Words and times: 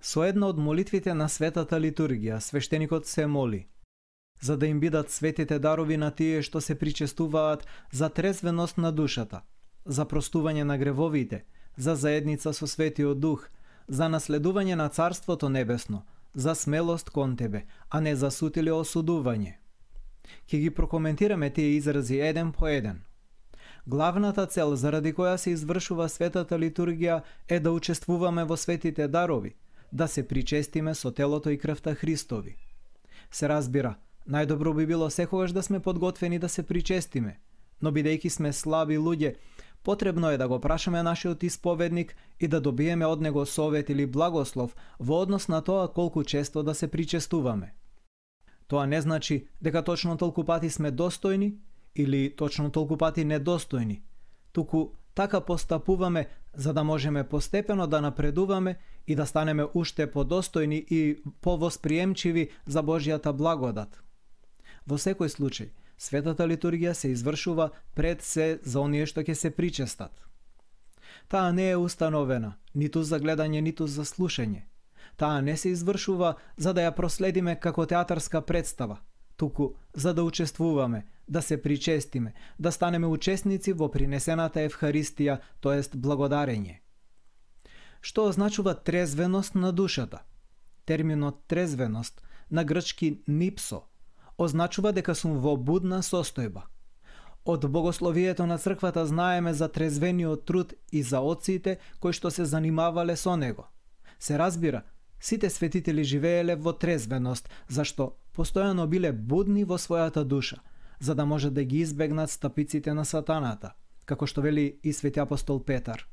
Со 0.00 0.24
една 0.24 0.46
од 0.48 0.58
молитвите 0.58 1.14
на 1.14 1.28
светата 1.28 1.78
литургија, 1.80 2.40
свештеникот 2.40 3.06
се 3.06 3.26
моли 3.26 3.66
за 4.42 4.56
да 4.56 4.66
им 4.66 4.80
бидат 4.80 5.10
светите 5.10 5.58
дарови 5.58 5.96
на 5.96 6.10
тие 6.10 6.42
што 6.42 6.60
се 6.60 6.74
причестуваат 6.74 7.66
за 7.92 8.08
трезвеност 8.08 8.78
на 8.78 8.92
душата, 8.92 9.42
за 9.86 10.04
простување 10.04 10.62
на 10.62 10.78
гревовите, 10.78 11.44
за 11.76 11.94
заедница 11.94 12.52
со 12.52 12.66
Светиот 12.66 13.20
Дух, 13.20 13.48
за 13.88 14.10
наследување 14.10 14.74
на 14.74 14.88
Царството 14.88 15.48
Небесно, 15.48 16.02
за 16.34 16.54
смелост 16.54 17.10
кон 17.10 17.36
Тебе, 17.36 17.64
а 17.90 18.00
не 18.00 18.16
за 18.16 18.30
сутиле 18.30 18.70
осудување. 18.70 19.54
Ке 20.50 20.58
ги 20.58 20.70
прокоментираме 20.70 21.50
тие 21.50 21.78
изрази 21.78 22.18
еден 22.20 22.52
по 22.52 22.66
еден. 22.66 23.02
Главната 23.86 24.46
цел 24.46 24.76
заради 24.76 25.10
која 25.12 25.36
се 25.36 25.50
извршува 25.50 26.06
светата 26.08 26.54
литургија 26.54 27.22
е 27.48 27.58
да 27.60 27.72
учествуваме 27.72 28.44
во 28.44 28.56
светите 28.56 29.08
дарови, 29.08 29.56
да 29.92 30.06
се 30.08 30.22
причестиме 30.28 30.94
со 30.94 31.10
телото 31.10 31.50
и 31.50 31.58
крвта 31.58 31.94
Христови. 31.94 32.56
Се 33.30 33.48
разбира, 33.48 33.96
најдобро 34.28 34.74
би 34.76 34.86
било 34.86 35.10
секогаш 35.10 35.52
да 35.52 35.62
сме 35.62 35.80
подготвени 35.80 36.38
да 36.38 36.48
се 36.48 36.62
причестиме, 36.62 37.40
но 37.82 37.90
бидејќи 37.90 38.28
сме 38.28 38.52
слаби 38.52 38.98
луѓе, 38.98 39.34
потребно 39.82 40.30
е 40.30 40.38
да 40.38 40.48
го 40.48 40.60
прашаме 40.60 41.02
нашиот 41.02 41.42
исповедник 41.42 42.14
и 42.40 42.48
да 42.48 42.60
добиеме 42.60 43.06
од 43.06 43.20
него 43.20 43.46
совет 43.46 43.90
или 43.90 44.06
благослов 44.06 44.76
во 45.00 45.22
однос 45.22 45.48
на 45.48 45.60
тоа 45.60 45.88
колку 45.88 46.24
често 46.24 46.62
да 46.62 46.74
се 46.74 46.88
причестуваме. 46.88 47.74
Тоа 48.68 48.86
не 48.86 49.00
значи 49.02 49.46
дека 49.60 49.82
точно 49.82 50.16
толку 50.16 50.44
пати 50.44 50.70
сме 50.70 50.92
достојни 50.92 51.54
или 51.94 52.36
точно 52.36 52.70
толку 52.70 52.96
пати 52.96 53.24
недостојни, 53.24 54.00
туку 54.52 54.92
така 55.14 55.40
постапуваме 55.40 56.26
за 56.54 56.72
да 56.72 56.84
можеме 56.84 57.24
постепено 57.24 57.86
да 57.86 58.00
напредуваме 58.00 58.76
и 59.06 59.14
да 59.14 59.26
станеме 59.26 59.66
уште 59.74 60.06
подостојни 60.06 60.84
и 60.90 61.22
повосприемчиви 61.40 62.50
за 62.66 62.82
Божјата 62.82 63.32
благодат. 63.32 64.02
Во 64.86 64.98
секој 64.98 65.28
случај, 65.28 65.70
светата 65.98 66.46
литургија 66.46 66.92
се 66.92 67.12
извршува 67.12 67.70
пред 67.94 68.22
се 68.22 68.58
за 68.62 68.80
оние 68.80 69.06
што 69.06 69.22
ќе 69.22 69.34
се 69.34 69.50
причестат. 69.50 70.12
Таа 71.28 71.52
не 71.52 71.70
е 71.70 71.76
установена 71.76 72.56
ниту 72.74 73.02
за 73.02 73.20
гледање, 73.20 73.60
ниту 73.60 73.86
за 73.86 74.04
слушање. 74.04 74.64
Таа 75.16 75.40
не 75.40 75.56
се 75.56 75.68
извршува 75.68 76.34
за 76.56 76.72
да 76.72 76.88
ја 76.88 76.94
проследиме 76.96 77.54
како 77.60 77.86
театарска 77.86 78.40
представа, 78.40 78.98
туку 79.42 79.74
за 79.94 80.14
да 80.14 80.24
учествуваме, 80.24 81.06
да 81.28 81.42
се 81.42 81.62
причестиме, 81.62 82.34
да 82.58 82.72
станеме 82.72 83.06
учесници 83.06 83.72
во 83.74 83.88
принесената 83.90 84.62
Евхаристија, 84.62 85.40
тоест 85.60 85.96
благодарење. 85.98 86.78
Што 88.00 88.28
означува 88.30 88.74
трезвеност 88.74 89.54
на 89.54 89.72
душата? 89.72 90.22
Терминот 90.86 91.42
трезвеност 91.48 92.22
на 92.50 92.64
грчки 92.64 93.22
нипсо 93.26 93.82
означува 94.38 94.92
дека 94.92 95.14
сум 95.18 95.40
во 95.42 95.56
будна 95.56 96.02
состојба. 96.06 96.62
Од 97.44 97.66
богословието 97.66 98.46
на 98.46 98.58
црквата 98.58 99.06
знаеме 99.06 99.54
за 99.54 99.68
трезвениот 99.68 100.46
труд 100.46 100.74
и 100.92 101.02
за 101.02 101.18
оците 101.20 101.78
кои 101.98 102.14
што 102.14 102.30
се 102.30 102.44
занимавале 102.44 103.16
со 103.16 103.34
него. 103.36 103.66
Се 104.18 104.38
разбира, 104.38 104.82
сите 105.20 105.50
светители 105.50 106.04
живееле 106.04 106.54
во 106.54 106.72
трезвеност, 106.72 107.50
зашто 107.68 108.21
постојано 108.36 108.86
биле 108.86 109.12
будни 109.12 109.64
во 109.64 109.78
својата 109.78 110.24
душа, 110.24 110.60
за 111.00 111.14
да 111.14 111.24
може 111.26 111.50
да 111.50 111.64
ги 111.64 111.80
избегнат 111.80 112.30
стапиците 112.30 112.94
на 112.94 113.04
сатаната, 113.04 113.72
како 114.04 114.26
што 114.26 114.42
вели 114.42 114.78
и 114.82 114.92
свети 114.92 115.20
апостол 115.20 115.64
Петар. 115.64 116.06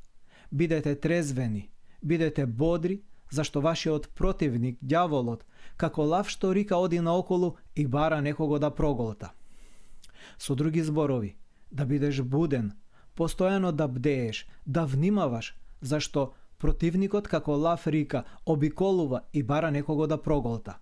Бидете 0.50 0.94
трезвени, 0.94 1.70
бидете 2.02 2.46
бодри, 2.46 3.02
зашто 3.30 3.60
вашиот 3.60 4.08
противник, 4.14 4.78
дјаволот, 4.82 5.44
како 5.76 6.04
лав 6.04 6.28
што 6.28 6.52
рика 6.52 6.76
оди 6.76 7.00
наоколу 7.00 7.56
и 7.76 7.86
бара 7.86 8.20
некого 8.20 8.58
да 8.58 8.70
проголта. 8.70 9.32
Со 10.38 10.54
други 10.54 10.82
зборови, 10.82 11.36
да 11.70 11.86
бидеш 11.86 12.20
буден, 12.22 12.72
постојано 13.16 13.72
да 13.72 13.88
бдееш, 13.88 14.46
да 14.66 14.84
внимаваш, 14.84 15.54
зашто 15.80 16.32
противникот 16.58 17.28
како 17.28 17.56
лав 17.56 17.86
рика 17.86 18.24
обиколува 18.46 19.22
и 19.32 19.42
бара 19.42 19.70
некого 19.70 20.06
да 20.06 20.18
проголта. 20.18 20.78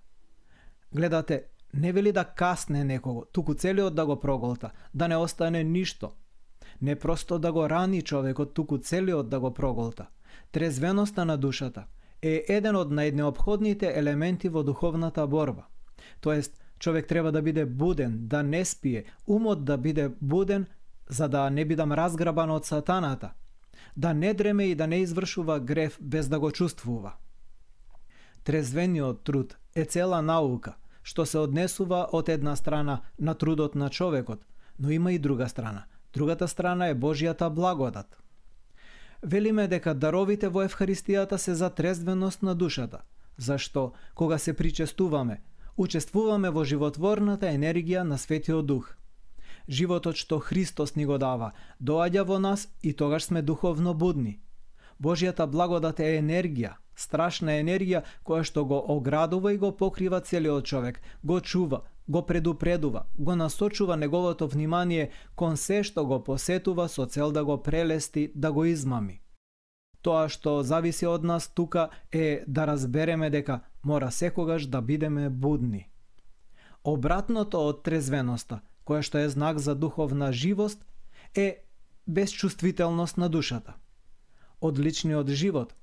Гледате, 0.95 1.45
не 1.75 1.93
вели 1.93 2.13
да 2.13 2.25
касне 2.25 2.85
некого, 2.85 3.25
туку 3.33 3.55
целиот 3.55 3.95
да 3.95 4.07
го 4.07 4.21
проголта, 4.21 4.71
да 4.95 5.09
не 5.09 5.17
остане 5.17 5.65
ништо. 5.65 6.13
Не 6.83 6.97
просто 6.97 7.39
да 7.39 7.53
го 7.53 7.71
рани 7.71 8.03
човекот, 8.03 8.55
туку 8.55 8.79
целиот 8.79 9.29
да 9.29 9.41
го 9.41 9.55
проголта. 9.55 10.07
Трезвеноста 10.53 11.25
на 11.25 11.37
душата– 11.37 11.85
е 12.23 12.45
еден 12.49 12.77
од 12.77 12.91
најнеобходните 12.91 13.91
елементи 13.97 14.49
во 14.49 14.63
духовната 14.63 15.27
борба. 15.27 15.67
Тоест, 16.21 16.59
човек 16.79 17.07
треба 17.07 17.33
да 17.33 17.43
биде 17.43 17.67
буден, 17.67 18.19
да 18.29 18.43
не 18.43 18.65
спие, 18.65 19.05
умот 19.27 19.65
да 19.65 19.79
биде 19.79 20.11
буден, 20.21 20.67
за 21.09 21.29
да 21.29 21.51
не 21.51 21.65
бидам 21.65 21.93
разграбан 21.93 22.51
од 22.51 22.67
сатаната, 22.67 23.33
да 23.97 24.15
не 24.15 24.35
дреме 24.35 24.65
и 24.65 24.75
да 24.75 24.87
не 24.87 24.97
извршува 24.97 25.61
греф 25.61 25.99
без 26.01 26.29
да 26.29 26.41
го 26.41 26.51
чувствува. 26.51 27.13
Трезвениот 28.45 29.25
труд 29.25 29.57
е 29.79 29.85
цела 29.85 30.23
наука, 30.23 30.77
што 31.03 31.27
се 31.27 31.39
однесува 31.39 32.07
од 32.13 32.29
една 32.29 32.57
страна 32.57 33.01
на 33.19 33.35
трудот 33.35 33.75
на 33.75 33.91
човекот, 33.91 34.43
но 34.79 34.91
има 34.91 35.13
и 35.13 35.19
друга 35.19 35.49
страна. 35.49 35.85
Другата 36.13 36.49
страна 36.49 36.89
е 36.89 36.95
Божјата 36.95 37.51
благодат– 37.51 38.17
велиме 39.23 39.69
дека 39.69 39.95
даровите 39.95 40.49
во 40.49 40.63
Евхаристијата 40.63 41.37
се 41.37 41.55
за 41.55 41.71
трезвеност 41.71 42.43
на 42.43 42.55
душата, 42.55 43.03
зашто, 43.37 43.93
кога 44.15 44.39
се 44.39 44.53
причестуваме, 44.53 45.41
учествуваме 45.77 46.51
во 46.51 46.65
животворната 46.65 47.47
енергија 47.47 48.03
на 48.03 48.19
Светиот 48.19 48.67
Дух. 48.67 48.95
Животот 49.69 50.17
што 50.17 50.39
Христос 50.39 50.95
ни 50.97 51.05
го 51.05 51.19
дава, 51.19 51.53
доаѓа 51.83 52.25
во 52.25 52.39
нас 52.39 52.69
и 52.83 52.93
тогаш 52.93 53.25
сме 53.25 53.43
духовно 53.43 53.95
будни. 53.95 54.41
Божјата 54.99 55.47
благодат 55.47 56.01
е 56.01 56.19
енергија, 56.19 56.73
страшна 56.95 57.59
енергија 57.63 58.03
која 58.27 58.43
што 58.45 58.65
го 58.65 58.79
оградува 58.97 59.53
и 59.53 59.59
го 59.59 59.71
покрива 59.77 60.21
целиот 60.21 60.65
човек, 60.67 61.01
го 61.23 61.41
чува, 61.41 61.83
го 62.09 62.27
предупредува, 62.27 63.05
го 63.19 63.37
насочува 63.37 63.97
неговото 63.97 64.49
внимание 64.49 65.11
кон 65.37 65.57
се 65.57 65.83
што 65.83 66.05
го 66.07 66.25
посетува 66.25 66.89
со 66.89 67.07
цел 67.07 67.33
да 67.33 67.45
го 67.45 67.63
прелести, 67.63 68.33
да 68.35 68.53
го 68.53 68.65
измами. 68.65 69.21
Тоа 70.03 70.29
што 70.29 70.63
зависи 70.63 71.07
од 71.07 71.25
нас 71.25 71.49
тука 71.55 71.89
е 72.13 72.45
да 72.47 72.67
разбереме 72.67 73.31
дека 73.31 73.61
мора 73.85 74.11
секогаш 74.11 74.67
да 74.67 74.81
бидеме 74.81 75.29
будни. 75.31 75.89
Обратното 76.85 77.61
од 77.69 77.83
трезвеноста, 77.83 78.61
која 78.87 79.03
што 79.03 79.19
е 79.19 79.29
знак 79.29 79.59
за 79.59 79.75
духовна 79.75 80.33
живост, 80.33 80.85
е 81.35 81.65
безчувствителност 82.07 83.17
на 83.17 83.29
душата. 83.29 83.75
Од 84.61 84.79
личниот 84.79 85.29
живот, 85.29 85.75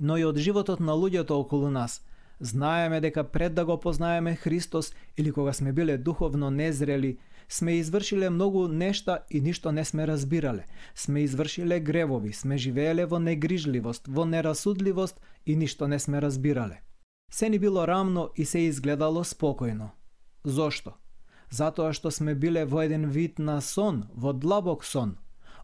но 0.00 0.16
и 0.16 0.24
од 0.24 0.36
животот 0.36 0.80
на 0.80 0.92
луѓето 0.92 1.32
околу 1.38 1.70
нас– 1.70 2.02
Знаеме 2.40 3.00
дека 3.00 3.24
пред 3.24 3.54
да 3.54 3.64
го 3.64 3.80
познаеме 3.80 4.36
Христос 4.36 4.94
или 5.16 5.32
кога 5.32 5.52
сме 5.52 5.72
биле 5.72 5.98
духовно 5.98 6.50
незрели, 6.50 7.18
сме 7.48 7.72
извршиле 7.72 8.30
многу 8.30 8.68
нешта 8.68 9.18
и 9.30 9.40
ништо 9.40 9.72
не 9.72 9.84
сме 9.84 10.06
разбирале. 10.06 10.66
Сме 10.94 11.20
извршиле 11.20 11.80
гревови, 11.80 12.32
сме 12.32 12.58
живееле 12.58 13.06
во 13.06 13.18
негрижливост, 13.18 14.08
во 14.08 14.24
нерасудливост 14.24 15.20
и 15.46 15.56
ништо 15.56 15.88
не 15.88 15.98
сме 15.98 16.22
разбирале. 16.22 16.80
Се 17.32 17.48
ни 17.48 17.58
било 17.58 17.86
рамно 17.86 18.30
и 18.36 18.44
се 18.44 18.58
изгледало 18.58 19.24
спокојно. 19.24 19.90
Зошто? 20.44 20.94
Затоа 21.50 21.92
што 21.92 22.10
сме 22.10 22.34
биле 22.34 22.64
во 22.64 22.82
еден 22.86 23.10
вид 23.10 23.38
на 23.38 23.60
сон, 23.60 24.06
во 24.14 24.32
длабок 24.32 24.84
сон. 24.84 25.16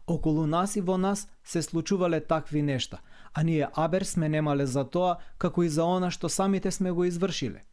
Околу 0.07 0.45
нас 0.45 0.75
и 0.75 0.81
во 0.81 0.97
нас 0.97 1.27
се 1.43 1.61
случувале 1.61 2.19
такви 2.19 2.61
нешта– 2.61 2.99
а 3.35 3.43
ние 3.43 3.67
абер 3.73 4.01
сме 4.01 4.29
немале 4.29 4.65
за 4.65 4.83
тоа, 4.83 5.17
како 5.37 5.63
и 5.63 5.69
за 5.69 5.83
она 5.83 6.09
што 6.11 6.29
самите 6.29 6.71
сме 6.71 6.91
го 6.91 7.03
извршиле. 7.03 7.63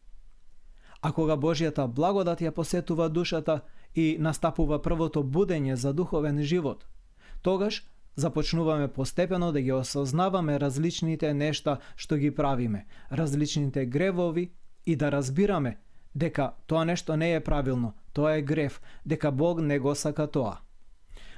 А 1.02 1.12
кога 1.12 1.36
Божјата 1.38 1.86
благодат 1.86 2.42
ја 2.42 2.50
посетува 2.50 3.08
душата 3.08 3.60
и 3.94 4.16
настапува 4.18 4.82
првото 4.82 5.22
будење 5.22 5.74
за 5.74 5.92
духовен 5.92 6.42
живот, 6.42 6.86
тогаш 7.42 7.86
започнуваме 8.16 8.88
постепено 8.88 9.52
да 9.52 9.60
ги 9.60 9.72
осознаваме 9.72 10.60
различните 10.60 11.34
нешта 11.34 11.78
што 11.96 12.16
ги 12.16 12.34
правиме, 12.34 12.86
различните 13.12 13.86
гревови 13.86 14.50
и 14.86 14.96
да 14.96 15.12
разбираме 15.12 15.78
дека 16.14 16.52
тоа 16.66 16.84
нешто 16.84 17.16
не 17.16 17.34
е 17.34 17.40
правилно, 17.40 17.94
тоа 18.12 18.34
е 18.34 18.42
грев, 18.42 18.82
дека 19.06 19.30
Бог 19.30 19.60
не 19.60 19.78
го 19.78 19.94
сака 19.94 20.26
тоа. 20.26 20.58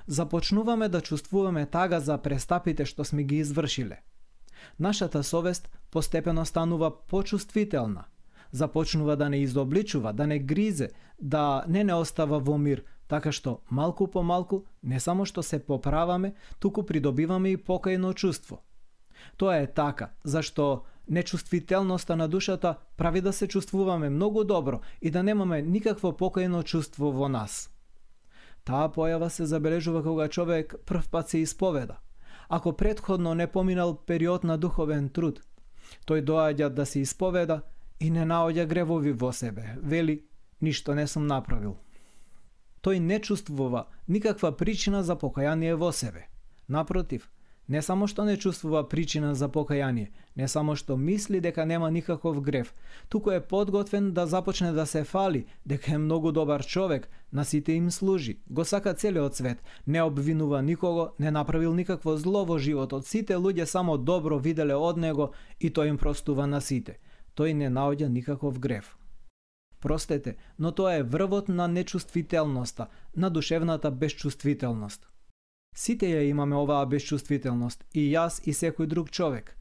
Започнуваме 0.06 0.88
да 0.88 1.00
чувствуваме 1.00 1.66
тага 1.66 2.00
за 2.00 2.18
престапите 2.18 2.84
што 2.84 3.04
сме 3.04 3.22
ги 3.22 3.36
извршиле– 3.36 4.02
нашата 4.78 5.22
совест 5.22 5.68
постепено 5.90 6.44
станува 6.44 7.06
почувствителна. 7.06 8.04
Започнува 8.52 9.16
да 9.16 9.30
не 9.30 9.36
изобличува, 9.36 10.12
да 10.12 10.26
не 10.26 10.38
гризе, 10.38 10.90
да 11.20 11.64
не 11.68 11.84
не 11.84 11.94
остава 11.94 12.38
во 12.38 12.58
мир, 12.58 12.84
така 13.08 13.32
што 13.32 13.60
малку 13.70 14.06
по 14.06 14.22
малку 14.22 14.64
не 14.82 15.00
само 15.00 15.24
што 15.24 15.42
се 15.42 15.58
поправаме, 15.58 16.34
туку 16.58 16.82
придобиваме 16.82 17.50
и 17.50 17.56
покајно 17.56 18.14
чувство. 18.14 18.62
Тоа 19.36 19.56
е 19.56 19.66
така, 19.66 20.10
зашто 20.24 20.84
нечувствителноста 21.08 22.16
на 22.16 22.28
душата 22.28 22.76
прави 22.96 23.20
да 23.20 23.32
се 23.32 23.48
чувствуваме 23.48 24.10
многу 24.10 24.44
добро 24.44 24.80
и 25.00 25.10
да 25.10 25.22
немаме 25.22 25.62
никакво 25.62 26.12
покајно 26.12 26.64
чувство 26.64 27.12
во 27.12 27.28
нас. 27.28 27.73
Таа 28.64 28.88
појава 28.88 29.28
се 29.28 29.46
забележува 29.46 30.02
кога 30.02 30.28
човек 30.28 30.74
прв 30.86 31.08
пат 31.10 31.28
се 31.28 31.38
исповеда. 31.38 31.98
Ако 32.48 32.76
предходно 32.76 33.34
не 33.34 33.46
поминал 33.46 33.96
период 34.06 34.44
на 34.44 34.58
духовен 34.58 35.08
труд, 35.08 35.40
тој 36.06 36.24
доаѓа 36.24 36.68
да 36.68 36.86
се 36.86 37.00
исповеда 37.00 37.62
и 38.00 38.10
не 38.10 38.24
наоѓа 38.24 38.66
гревови 38.66 39.12
во 39.12 39.32
себе. 39.32 39.76
Вели, 39.82 40.24
ништо 40.60 40.94
не 40.94 41.06
сум 41.06 41.26
направил. 41.26 41.76
Тој 42.82 42.98
не 42.98 43.20
чувствува 43.20 43.86
никаква 44.08 44.56
причина 44.56 45.02
за 45.02 45.16
покаяние 45.16 45.74
во 45.74 45.92
себе. 45.92 46.28
Напротив, 46.68 47.30
Не 47.68 47.80
само 47.82 48.06
што 48.06 48.24
не 48.24 48.36
чувствува 48.36 48.82
причина 48.88 49.34
за 49.34 49.48
покаяние, 49.48 50.10
не 50.36 50.48
само 50.48 50.76
што 50.76 50.96
мисли 50.96 51.40
дека 51.40 51.64
нема 51.64 51.90
никаков 51.90 52.42
грев, 52.42 52.74
туку 53.08 53.30
е 53.30 53.40
подготвен 53.40 54.12
да 54.12 54.26
започне 54.26 54.72
да 54.72 54.86
се 54.86 55.04
фали, 55.04 55.46
дека 55.66 55.94
е 55.94 55.98
многу 55.98 56.32
добар 56.32 56.66
човек, 56.66 57.08
на 57.32 57.44
сите 57.44 57.72
им 57.72 57.90
служи, 57.90 58.38
го 58.50 58.64
сака 58.64 58.94
целиот 58.94 59.36
свет, 59.36 59.62
не 59.86 60.02
обвинува 60.02 60.62
никого, 60.62 61.14
не 61.18 61.30
направил 61.30 61.74
никакво 61.74 62.16
зло 62.16 62.44
во 62.44 62.58
животот, 62.58 63.06
сите 63.06 63.36
луѓе 63.36 63.64
само 63.64 63.96
добро 63.98 64.38
виделе 64.38 64.74
од 64.74 64.96
него 64.96 65.32
и 65.60 65.70
тој 65.70 65.88
им 65.88 65.98
простува 65.98 66.46
на 66.46 66.60
сите. 66.60 66.98
Тој 67.34 67.52
не 67.52 67.68
наоѓа 67.72 68.08
никаков 68.08 68.60
грев. 68.60 68.98
Простете, 69.80 70.36
но 70.58 70.72
тоа 70.72 70.94
е 70.96 71.02
врвот 71.02 71.48
на 71.48 71.68
нечувствителноста, 71.68 72.86
на 73.16 73.30
душевната 73.30 73.90
безчувствителност. 73.90 75.08
Сите 75.74 76.06
ја 76.06 76.22
имаме 76.30 76.56
оваа 76.56 76.86
безчувствителност, 76.86 77.84
и 77.92 78.06
јас 78.14 78.38
и 78.46 78.52
секој 78.54 78.86
друг 78.86 79.10
човек. 79.10 79.56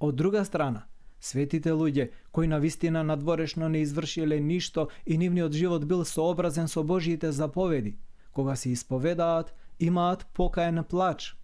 Од 0.00 0.16
друга 0.16 0.44
страна, 0.44 0.86
светите 1.20 1.70
луѓе, 1.70 2.10
кои 2.32 2.46
на 2.46 2.58
вистина 2.58 3.04
надворешно 3.04 3.68
не 3.68 3.80
извршиле 3.86 4.40
ништо 4.40 4.88
и 5.06 5.18
нивниот 5.18 5.52
живот 5.52 5.86
бил 5.86 6.04
сообразен 6.04 6.68
со 6.68 6.82
Божиите 6.82 7.32
заповеди, 7.32 7.96
кога 8.32 8.56
се 8.56 8.70
исповедаат, 8.70 9.54
имаат 9.78 10.26
покаен 10.34 10.84
плач. 10.84 11.36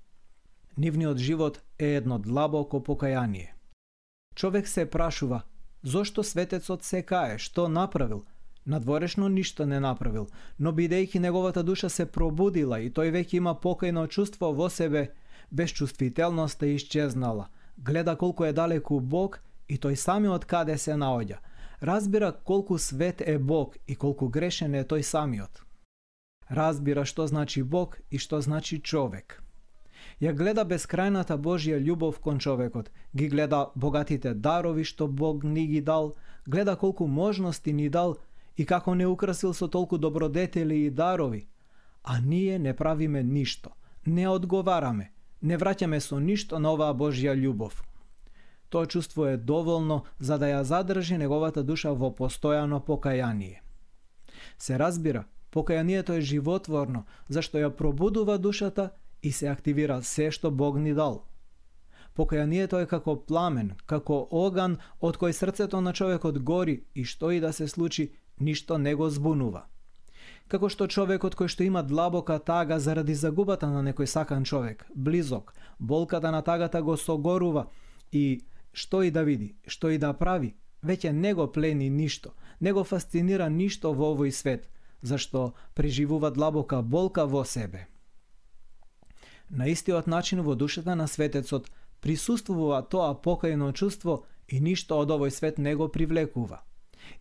Нивниот 0.77 1.19
живот 1.19 1.63
е 1.79 1.95
едно 1.95 2.19
длабоко 2.19 2.83
покаяние. 2.83 3.55
Човек 4.35 4.69
се 4.69 4.91
прашува, 4.91 5.43
зошто 5.83 6.23
светецот 6.23 6.83
се 6.83 7.03
кае, 7.03 7.39
што 7.39 7.69
направил, 7.69 8.25
Надворешно 8.67 9.29
ништо 9.29 9.67
не 9.67 9.81
направил, 9.81 10.29
но 10.59 10.73
бидејќи 10.73 11.19
неговата 11.19 11.63
душа 11.63 11.89
се 11.89 12.07
пробудила 12.07 12.81
и 12.81 12.91
тој 12.91 13.13
веќе 13.13 13.37
има 13.37 13.55
покајно 13.55 14.09
чувство 14.09 14.53
во 14.53 14.69
себе, 14.69 15.13
безчувствителноста 15.51 16.67
исчезнала. 16.67 17.49
Гледа 17.79 18.17
колку 18.17 18.45
е 18.45 18.53
далеку 18.53 19.01
Бог 19.01 19.41
и 19.69 19.79
тој 19.79 19.95
самиот 19.95 20.45
каде 20.45 20.79
се 20.79 20.93
наоѓа. 20.93 21.39
Разбира 21.83 22.33
колку 22.33 22.79
свет 22.79 23.21
е 23.21 23.39
Бог 23.39 23.77
и 23.87 23.97
колку 23.97 24.29
грешен 24.29 24.75
е 24.75 24.85
тој 24.85 25.03
самиот. 25.03 25.65
Разбира 26.51 27.05
што 27.05 27.27
значи 27.27 27.63
Бог 27.63 27.99
и 28.11 28.19
што 28.19 28.41
значи 28.41 28.81
човек. 28.83 29.43
Ја 30.21 30.33
гледа 30.37 30.65
бескрајната 30.65 31.37
Божја 31.37 31.79
љубов 31.81 32.19
кон 32.21 32.39
човекот, 32.39 32.91
ги 33.17 33.29
гледа 33.29 33.71
богатите 33.75 34.35
дарови 34.35 34.85
што 34.85 35.07
Бог 35.09 35.45
ни 35.45 35.67
ги 35.67 35.81
дал, 35.81 36.15
гледа 36.47 36.77
колку 36.77 37.07
можности 37.07 37.73
ни 37.73 37.89
дал 37.89 38.17
и 38.61 38.65
како 38.67 38.93
не 38.95 39.07
украсил 39.09 39.55
со 39.57 39.69
толку 39.73 39.97
добродетели 39.99 40.85
и 40.85 40.91
дарови, 40.91 41.47
а 42.05 42.21
ние 42.21 42.59
не 42.59 42.75
правиме 42.77 43.23
ништо, 43.23 43.71
не 44.07 44.27
одговараме, 44.29 45.07
не 45.41 45.57
враќаме 45.57 46.01
со 46.01 46.19
ништо 46.21 46.59
на 46.59 46.75
оваа 46.77 46.93
Божја 46.93 47.33
љубов. 47.33 47.81
Тоа 48.69 48.87
чувство 48.87 49.27
е 49.27 49.37
доволно 49.37 50.05
за 50.19 50.39
да 50.39 50.53
ја 50.53 50.61
задржи 50.63 51.17
неговата 51.17 51.63
душа 51.63 51.95
во 51.95 52.13
постојано 52.13 52.85
покаяние. 52.85 53.63
Се 54.59 54.79
разбира, 54.79 55.25
покаянието 55.51 56.13
е 56.13 56.21
животворно, 56.21 57.05
зашто 57.29 57.59
ја 57.59 57.71
пробудува 57.71 58.39
душата 58.39 58.91
и 59.23 59.33
се 59.33 59.49
активира 59.49 60.03
се 60.03 60.31
што 60.31 60.51
Бог 60.51 60.77
ни 60.79 60.95
дал. 60.95 61.25
Покаянието 62.15 62.79
е 62.79 62.87
како 62.87 63.17
пламен, 63.17 63.73
како 63.87 64.29
оган 64.31 64.79
од 65.01 65.17
кој 65.17 65.33
срцето 65.33 65.81
на 65.81 65.93
човекот 65.93 66.39
гори 66.39 66.83
и 66.95 67.05
што 67.05 67.31
и 67.31 67.41
да 67.41 67.53
се 67.53 67.69
случи, 67.69 68.13
ништо 68.41 68.79
не 68.79 68.95
го 68.95 69.11
збунува. 69.11 69.67
Како 70.51 70.69
што 70.73 70.89
човекот 70.91 71.37
кој 71.39 71.49
што 71.53 71.63
има 71.65 71.83
длабока 71.87 72.39
тага 72.43 72.81
заради 72.83 73.15
загубата 73.15 73.69
на 73.71 73.83
некој 73.87 74.09
сакан 74.11 74.45
човек, 74.45 74.87
близок, 74.95 75.53
болката 75.79 76.31
на 76.35 76.43
тагата 76.43 76.83
го 76.83 76.97
согорува 76.97 77.69
и 78.11 78.41
што 78.73 79.03
и 79.03 79.11
да 79.11 79.23
види, 79.23 79.55
што 79.67 79.91
и 79.91 79.99
да 79.99 80.13
прави, 80.13 80.57
веќе 80.83 81.13
не 81.13 81.35
го 81.35 81.47
плени 81.47 81.89
ништо, 81.91 82.35
не 82.61 82.73
го 82.73 82.85
фасцинира 82.85 83.49
ништо 83.49 83.93
во 83.95 84.11
овој 84.15 84.35
свет, 84.35 84.67
зашто 85.03 85.53
преживува 85.75 86.31
длабока 86.31 86.83
болка 86.83 87.27
во 87.27 87.45
себе. 87.45 87.87
На 89.51 89.67
истиот 89.71 90.07
начин 90.07 90.43
во 90.43 90.55
душата 90.55 90.95
на 90.95 91.07
светецот 91.07 91.71
присуствува 92.01 92.83
тоа 92.83 93.15
покајно 93.15 93.73
чувство 93.73 94.25
и 94.49 94.61
ништо 94.61 94.99
од 94.99 95.11
овој 95.11 95.31
свет 95.31 95.59
не 95.59 95.75
го 95.75 95.89
привлекува 95.89 96.63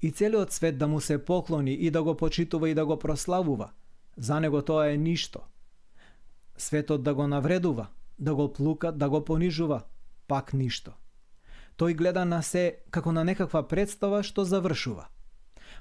и 0.01 0.11
целиот 0.11 0.51
свет 0.51 0.77
да 0.77 0.87
му 0.87 1.01
се 1.01 1.25
поклони 1.25 1.73
и 1.73 1.91
да 1.91 2.03
го 2.03 2.17
почитува 2.17 2.69
и 2.69 2.73
да 2.73 2.85
го 2.85 2.99
прославува. 2.99 3.71
За 4.17 4.39
него 4.39 4.61
тоа 4.61 4.91
е 4.91 4.97
ништо. 4.97 5.39
Светот 6.57 7.03
да 7.03 7.13
го 7.13 7.27
навредува, 7.27 7.87
да 8.19 8.35
го 8.35 8.53
плука, 8.53 8.91
да 8.91 9.09
го 9.09 9.25
понижува, 9.25 9.81
пак 10.27 10.53
ништо. 10.53 10.91
Тој 11.79 11.95
гледа 11.95 12.25
на 12.25 12.41
се 12.43 12.83
како 12.91 13.11
на 13.11 13.23
некаква 13.23 13.63
представа 13.67 14.23
што 14.23 14.43
завршува. 14.43 15.07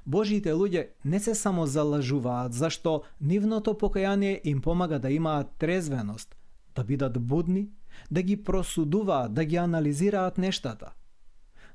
Божите 0.07 0.53
луѓе 0.55 0.89
не 1.05 1.21
се 1.21 1.35
само 1.35 1.67
залажуваат, 1.67 2.53
зашто 2.53 3.03
нивното 3.21 3.79
покаяние 3.79 4.41
им 4.45 4.61
помага 4.61 4.99
да 4.99 5.11
имаат 5.11 5.51
трезвеност, 5.59 6.37
да 6.75 6.85
бидат 6.85 7.19
будни, 7.19 7.69
да 8.11 8.23
ги 8.23 8.45
просудуваат, 8.45 9.35
да 9.35 9.45
ги 9.45 9.57
анализираат 9.57 10.39
нештата. 10.39 10.93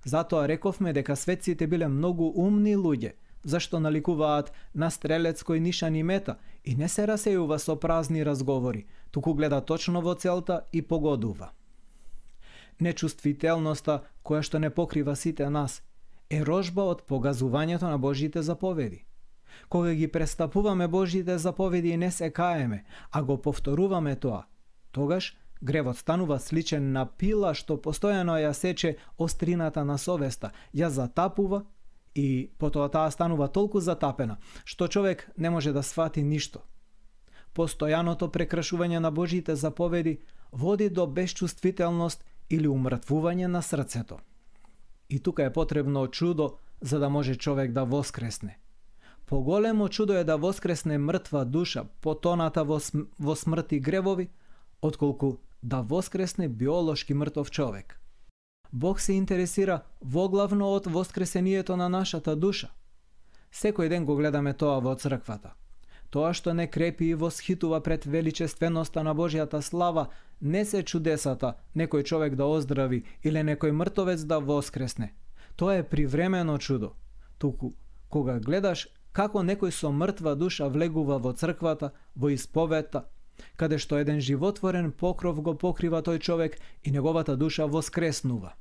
Затоа 0.05 0.47
рековме 0.47 0.93
дека 0.93 1.15
светците 1.15 1.67
биле 1.67 1.87
многу 1.87 2.31
умни 2.35 2.75
луѓе, 2.75 3.13
зашто 3.43 3.79
наликуваат 3.79 4.51
на 4.75 4.89
стрелец 4.91 5.43
кој 5.43 5.59
ниша 5.59 5.89
мета 5.89 6.37
и 6.63 6.75
не 6.75 6.87
се 6.87 7.05
расејува 7.07 7.57
со 7.57 7.75
празни 7.75 8.23
разговори, 8.23 8.87
туку 9.11 9.33
гледа 9.33 9.61
точно 9.61 10.01
во 10.01 10.15
целта 10.15 10.65
и 10.71 10.81
погодува. 10.81 11.51
Нечувствителноста, 12.79 14.03
која 14.23 14.41
што 14.41 14.59
не 14.59 14.69
покрива 14.69 15.15
сите 15.15 15.49
нас, 15.49 15.83
е 16.29 16.43
рожба 16.43 16.83
од 16.83 17.03
погазувањето 17.07 17.87
на 17.87 17.97
Божите 17.97 18.41
заповеди. 18.41 19.05
Кога 19.69 19.93
ги 19.93 20.07
престапуваме 20.07 20.87
Божите 20.87 21.37
заповеди 21.37 21.89
и 21.89 21.97
не 21.97 22.11
се 22.11 22.29
каеме, 22.29 22.83
а 23.11 23.23
го 23.23 23.41
повторуваме 23.41 24.15
тоа, 24.15 24.43
тогаш 24.91 25.37
Гревот 25.63 25.97
станува 25.97 26.39
сличен 26.39 26.91
на 26.91 27.05
пила 27.05 27.53
што 27.55 27.77
постојано 27.79 28.35
ја 28.35 28.51
сече 28.51 28.97
острината 29.17 29.85
на 29.87 29.95
совеста, 29.97 30.51
ја 30.75 30.89
затапува 30.91 31.63
и 32.15 32.51
потоа 32.59 32.89
таа 32.91 33.11
станува 33.11 33.47
толку 33.47 33.79
затапена, 33.79 34.37
што 34.65 34.87
човек 34.87 35.29
не 35.37 35.49
може 35.49 35.71
да 35.71 35.83
свати 35.83 36.23
ништо. 36.23 36.59
Постојаното 37.55 38.27
прекршување 38.27 38.99
на 38.99 39.11
Божите 39.11 39.55
заповеди 39.55 40.19
води 40.51 40.89
до 40.89 41.07
безчувствителност 41.07 42.25
или 42.49 42.67
умртвување 42.67 43.47
на 43.47 43.61
срцето. 43.61 44.19
И 45.09 45.19
тука 45.19 45.43
е 45.43 45.53
потребно 45.53 46.07
чудо 46.07 46.57
за 46.81 46.99
да 46.99 47.09
може 47.09 47.35
човек 47.35 47.71
да 47.71 47.85
воскресне. 47.85 48.59
Поголемо 49.25 49.89
чудо 49.89 50.13
е 50.13 50.23
да 50.23 50.37
воскресне 50.37 50.97
мртва 50.97 51.45
душа, 51.45 51.85
потоната 52.01 52.63
во, 52.63 52.79
см 52.79 53.07
во 53.19 53.35
смрт 53.35 53.71
и 53.71 53.79
гревови, 53.79 54.29
отколку 54.81 55.37
да 55.63 55.81
воскресне 55.81 56.47
биолошки 56.49 57.13
мртов 57.13 57.51
човек. 57.51 57.99
Бог 58.73 59.01
се 59.01 59.13
интересира 59.13 59.81
воглавно 60.01 60.73
од 60.73 60.87
воскресението 60.87 61.77
на 61.77 61.89
нашата 61.89 62.35
душа. 62.35 62.69
Секој 63.53 63.89
ден 63.89 64.05
го 64.05 64.15
гледаме 64.15 64.53
тоа 64.53 64.79
во 64.81 64.95
црквата. 64.95 65.53
Тоа 66.09 66.33
што 66.33 66.53
не 66.53 66.67
крепи 66.67 67.05
и 67.05 67.15
восхитува 67.15 67.81
пред 67.81 68.05
величественоста 68.05 69.03
на 69.03 69.15
Божјата 69.15 69.61
слава, 69.61 70.07
не 70.41 70.65
се 70.65 70.83
чудесата 70.83 71.53
некој 71.75 72.03
човек 72.03 72.35
да 72.35 72.45
оздрави 72.45 73.03
или 73.23 73.39
некој 73.39 73.71
мртовец 73.71 74.25
да 74.25 74.39
воскресне. 74.39 75.13
Тоа 75.55 75.77
е 75.77 75.83
привремено 75.83 76.57
чудо. 76.57 76.93
Туку, 77.37 77.73
кога 78.09 78.39
гледаш 78.39 78.87
како 79.13 79.43
некој 79.45 79.71
со 79.71 79.91
мртва 79.91 80.35
душа 80.35 80.67
влегува 80.67 81.19
во 81.21 81.33
црквата, 81.33 81.93
во 82.15 82.33
исповета, 82.33 83.05
каде 83.55 83.77
што 83.77 83.97
еден 83.97 84.19
животворен 84.19 84.91
покров 84.91 85.41
го 85.41 85.57
покрива 85.57 86.01
тој 86.01 86.19
човек 86.19 86.59
и 86.83 86.91
неговата 86.91 87.37
душа 87.37 87.65
воскреснува. 87.65 88.53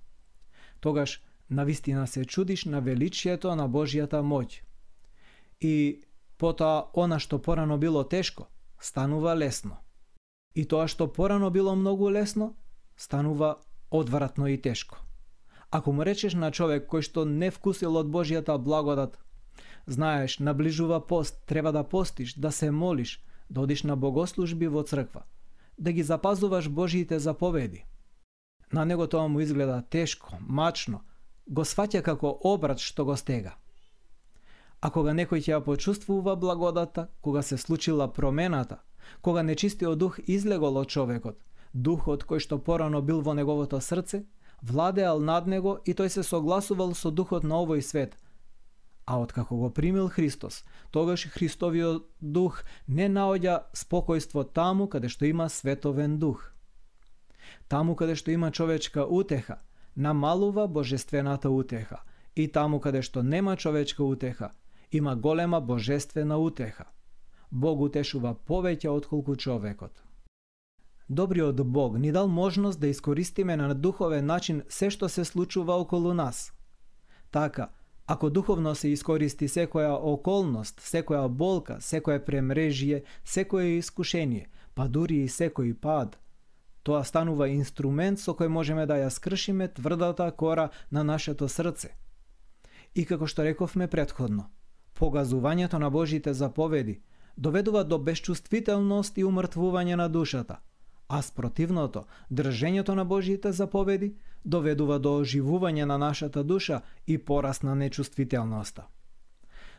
Тогаш 0.80 1.22
навистина 1.50 2.06
се 2.06 2.24
чудиш 2.24 2.64
на 2.64 2.80
величието 2.80 3.54
на 3.56 3.68
Божјата 3.68 4.20
моќ. 4.22 4.60
И 5.60 6.02
Потоа, 6.42 6.90
она 6.94 7.20
што 7.22 7.38
порано 7.38 7.78
било 7.78 8.02
тешко, 8.02 8.48
станува 8.80 9.34
лесно. 9.38 9.76
И 10.54 10.64
тоа 10.64 10.88
што 10.88 11.06
порано 11.06 11.50
било 11.50 11.76
многу 11.78 12.10
лесно, 12.10 12.56
станува 12.96 13.58
одвратно 13.90 14.48
и 14.48 14.58
тешко. 14.58 14.98
Ако 15.70 15.92
му 15.92 16.04
речеш 16.04 16.34
на 16.34 16.50
човек 16.50 16.90
кој 16.90 17.06
што 17.06 17.24
не 17.24 17.50
вкусил 17.50 17.96
од 17.96 18.10
Божијата 18.10 18.58
благодат, 18.58 19.20
знаеш, 19.86 20.38
наближува 20.38 20.98
пост, 21.06 21.46
треба 21.46 21.72
да 21.72 21.84
постиш, 21.84 22.34
да 22.34 22.50
се 22.52 22.70
молиш, 22.70 23.22
да 23.52 23.60
одиш 23.60 23.82
на 23.82 23.96
богослужби 23.96 24.68
во 24.68 24.82
црква, 24.82 25.22
да 25.78 25.92
ги 25.92 26.02
запазуваш 26.02 26.68
Божиите 26.68 27.18
заповеди. 27.18 27.84
На 28.72 28.84
него 28.84 29.06
тоа 29.06 29.28
му 29.28 29.40
изгледа 29.40 29.82
тешко, 29.90 30.38
мачно, 30.40 31.02
го 31.46 31.60
сваќа 31.60 32.00
како 32.02 32.32
обрат 32.48 32.80
што 32.80 33.04
го 33.04 33.16
стега. 33.16 33.52
А 34.80 34.90
кога 34.90 35.12
некој 35.12 35.44
ќе 35.44 35.52
ја 35.52 35.60
почувствува 35.64 36.36
благодата, 36.36 37.08
кога 37.20 37.42
се 37.42 37.56
случила 37.56 38.08
промената, 38.12 38.80
кога 39.20 39.42
нечистиот 39.42 39.98
дух 39.98 40.18
излегол 40.26 40.80
од 40.80 40.88
човекот, 40.88 41.36
духот 41.74 42.24
кој 42.24 42.40
што 42.40 42.58
порано 42.58 43.02
бил 43.02 43.20
во 43.20 43.34
неговото 43.34 43.80
срце, 43.80 44.24
владеал 44.62 45.20
над 45.20 45.46
него 45.46 45.78
и 45.84 45.92
тој 45.92 46.08
се 46.08 46.22
согласувал 46.22 46.94
со 46.94 47.10
духот 47.10 47.44
на 47.44 47.60
овој 47.60 47.82
свет. 47.82 48.16
А 49.06 49.18
откако 49.18 49.56
го 49.56 49.70
примил 49.70 50.08
Христос, 50.08 50.64
тогаш 50.90 51.26
Христовиот 51.26 52.06
дух 52.20 52.62
не 52.88 53.08
наоѓа 53.08 53.74
спокојство 53.74 54.44
таму 54.44 54.86
каде 54.88 55.08
што 55.08 55.26
има 55.26 55.48
световен 55.48 56.18
дух. 56.18 56.52
Таму 57.68 57.96
каде 57.96 58.14
што 58.14 58.30
има 58.30 58.50
човечка 58.50 59.02
утеха, 59.04 59.58
намалува 59.96 60.68
божествената 60.68 61.50
утеха, 61.50 62.02
и 62.36 62.48
таму 62.48 62.80
каде 62.80 63.02
што 63.02 63.22
нема 63.22 63.56
човечка 63.56 64.04
утеха, 64.04 64.52
има 64.92 65.16
голема 65.16 65.60
божествена 65.60 66.38
утеха. 66.38 66.84
Бог 67.50 67.80
утешува 67.80 68.34
повеќе 68.34 68.88
отколку 68.88 69.36
човекот. 69.36 70.02
Добриот 71.08 71.66
Бог 71.66 71.98
ни 71.98 72.12
дал 72.12 72.28
можност 72.28 72.80
да 72.80 72.86
искористиме 72.86 73.56
на 73.56 73.74
духовен 73.74 74.26
начин 74.26 74.62
се 74.68 74.90
што 74.90 75.08
се 75.08 75.24
случува 75.24 75.74
околу 75.74 76.14
нас. 76.14 76.52
Така, 77.30 77.68
ако 78.06 78.30
духовно 78.30 78.74
се 78.74 78.88
искористи 78.88 79.48
секоја 79.48 79.94
околност, 79.94 80.80
секоја 80.80 81.28
болка, 81.28 81.78
секоја 81.80 82.18
премрежие, 82.24 83.02
секоја 83.24 83.78
искушение, 83.78 84.48
па 84.74 84.88
дури 84.88 85.22
и 85.22 85.28
секој 85.28 85.74
пад, 85.74 86.18
тоа 86.82 87.04
станува 87.04 87.48
инструмент 87.48 88.18
со 88.18 88.34
кој 88.34 88.48
можеме 88.48 88.86
да 88.86 88.98
ја 88.98 89.10
скршиме 89.10 89.68
тврдата 89.68 90.30
кора 90.30 90.70
на 90.90 91.04
нашето 91.04 91.48
срце. 91.48 91.94
И 92.94 93.04
како 93.04 93.26
што 93.26 93.44
рековме 93.44 93.86
предходно, 93.86 94.50
погазувањето 94.98 95.78
на 95.78 95.90
Божите 95.90 96.34
заповеди 96.34 97.00
доведува 97.36 97.84
до 97.84 97.98
безчувствителност 97.98 99.18
и 99.18 99.24
умртвување 99.24 99.94
на 99.94 100.08
душата– 100.08 100.60
а 101.12 101.22
спротивното, 101.22 102.06
држењето 102.32 102.94
на 102.94 103.04
Божиите 103.04 103.52
заповеди 103.52 104.14
доведува 104.44 104.96
до 104.98 105.10
оживување 105.20 105.84
на 105.84 105.98
нашата 105.98 106.44
душа 106.44 106.80
и 107.06 107.18
пораст 107.18 107.62
на 107.62 107.74
нечувствителноста. 107.74 108.86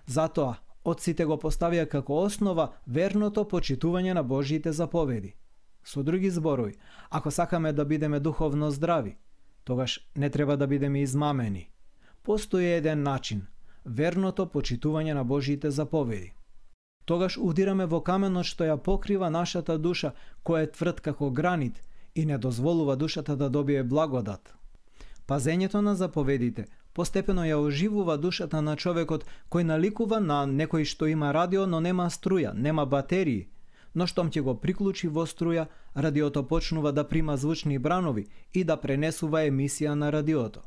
Затоа, 0.05 0.59
отците 0.85 1.25
го 1.25 1.39
поставија 1.41 1.87
како 1.89 2.19
основа 2.27 2.67
верното 2.87 3.47
почитување 3.49 4.13
на 4.13 4.23
Божиите 4.23 4.71
заповеди. 4.71 5.33
Со 5.83 6.03
други 6.03 6.29
зборови, 6.29 6.75
ако 7.09 7.31
сакаме 7.31 7.73
да 7.73 7.85
бидеме 7.85 8.19
духовно 8.19 8.71
здрави, 8.71 9.17
тогаш 9.63 9.99
не 10.15 10.29
треба 10.29 10.57
да 10.57 10.67
бидеме 10.67 11.01
измамени. 11.01 11.69
Постои 12.23 12.65
еден 12.65 13.03
начин– 13.03 13.47
верното 13.85 14.45
почитување 14.45 15.13
на 15.13 15.23
Божиите 15.23 15.71
заповеди– 15.71 16.33
тогаш 17.05 17.37
удираме 17.37 17.85
во 17.85 18.01
каменот 18.01 18.45
што 18.45 18.63
ја 18.63 18.77
покрива 18.77 19.29
нашата 19.29 19.77
душа, 19.77 20.13
која 20.43 20.63
е 20.63 20.71
тврд 20.71 21.01
како 21.01 21.29
гранит 21.29 21.81
и 22.15 22.25
не 22.25 22.37
дозволува 22.37 22.95
душата 22.95 23.35
да 23.35 23.49
добие 23.49 23.83
благодат. 23.83 24.53
Пазењето 25.27 25.81
на 25.81 25.95
заповедите 25.95 26.65
постепено 26.93 27.41
ја 27.41 27.55
оживува 27.55 28.17
душата 28.17 28.61
на 28.61 28.75
човекот 28.75 29.25
кој 29.49 29.63
наликува 29.63 30.19
на 30.19 30.45
некој 30.45 30.85
што 30.85 31.07
има 31.07 31.33
радио, 31.33 31.65
но 31.65 31.79
нема 31.79 32.09
струја, 32.09 32.53
нема 32.53 32.85
батерии, 32.85 33.47
но 33.95 34.07
штом 34.07 34.29
ќе 34.29 34.41
го 34.41 34.55
приклучи 34.55 35.07
во 35.07 35.25
струја, 35.25 35.67
радиото 35.95 36.43
почнува 36.43 36.91
да 36.91 37.07
прима 37.07 37.37
звучни 37.37 37.79
бранови 37.79 38.27
и 38.53 38.63
да 38.63 38.77
пренесува 38.77 39.45
емисија 39.47 39.93
на 39.93 40.11
радиото. 40.11 40.61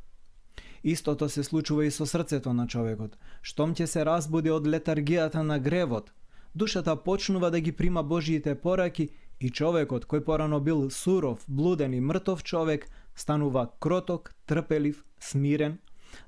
Истото 0.83 1.29
се 1.29 1.43
случува 1.43 1.87
и 1.87 1.91
со 1.91 2.07
срцето 2.07 2.53
на 2.53 2.67
човекот. 2.67 3.17
Штом 3.43 3.75
ќе 3.75 3.87
се 3.87 4.05
разбуди 4.05 4.51
од 4.51 4.67
летаргијата 4.67 5.43
на 5.43 5.59
гревот, 5.59 6.13
душата 6.57 6.97
почнува 6.97 7.51
да 7.51 7.61
ги 7.61 7.73
прима 7.73 8.03
Божиите 8.03 8.55
пораки 8.55 9.09
и 9.41 9.51
човекот 9.51 10.07
кој 10.09 10.25
порано 10.25 10.61
бил 10.61 10.91
суров, 10.91 11.45
блуден 11.49 11.95
и 11.95 12.01
мртов 12.01 12.43
човек, 12.43 12.89
станува 13.15 13.71
кроток, 13.81 14.35
трпелив, 14.47 15.05
смирен, 15.21 15.79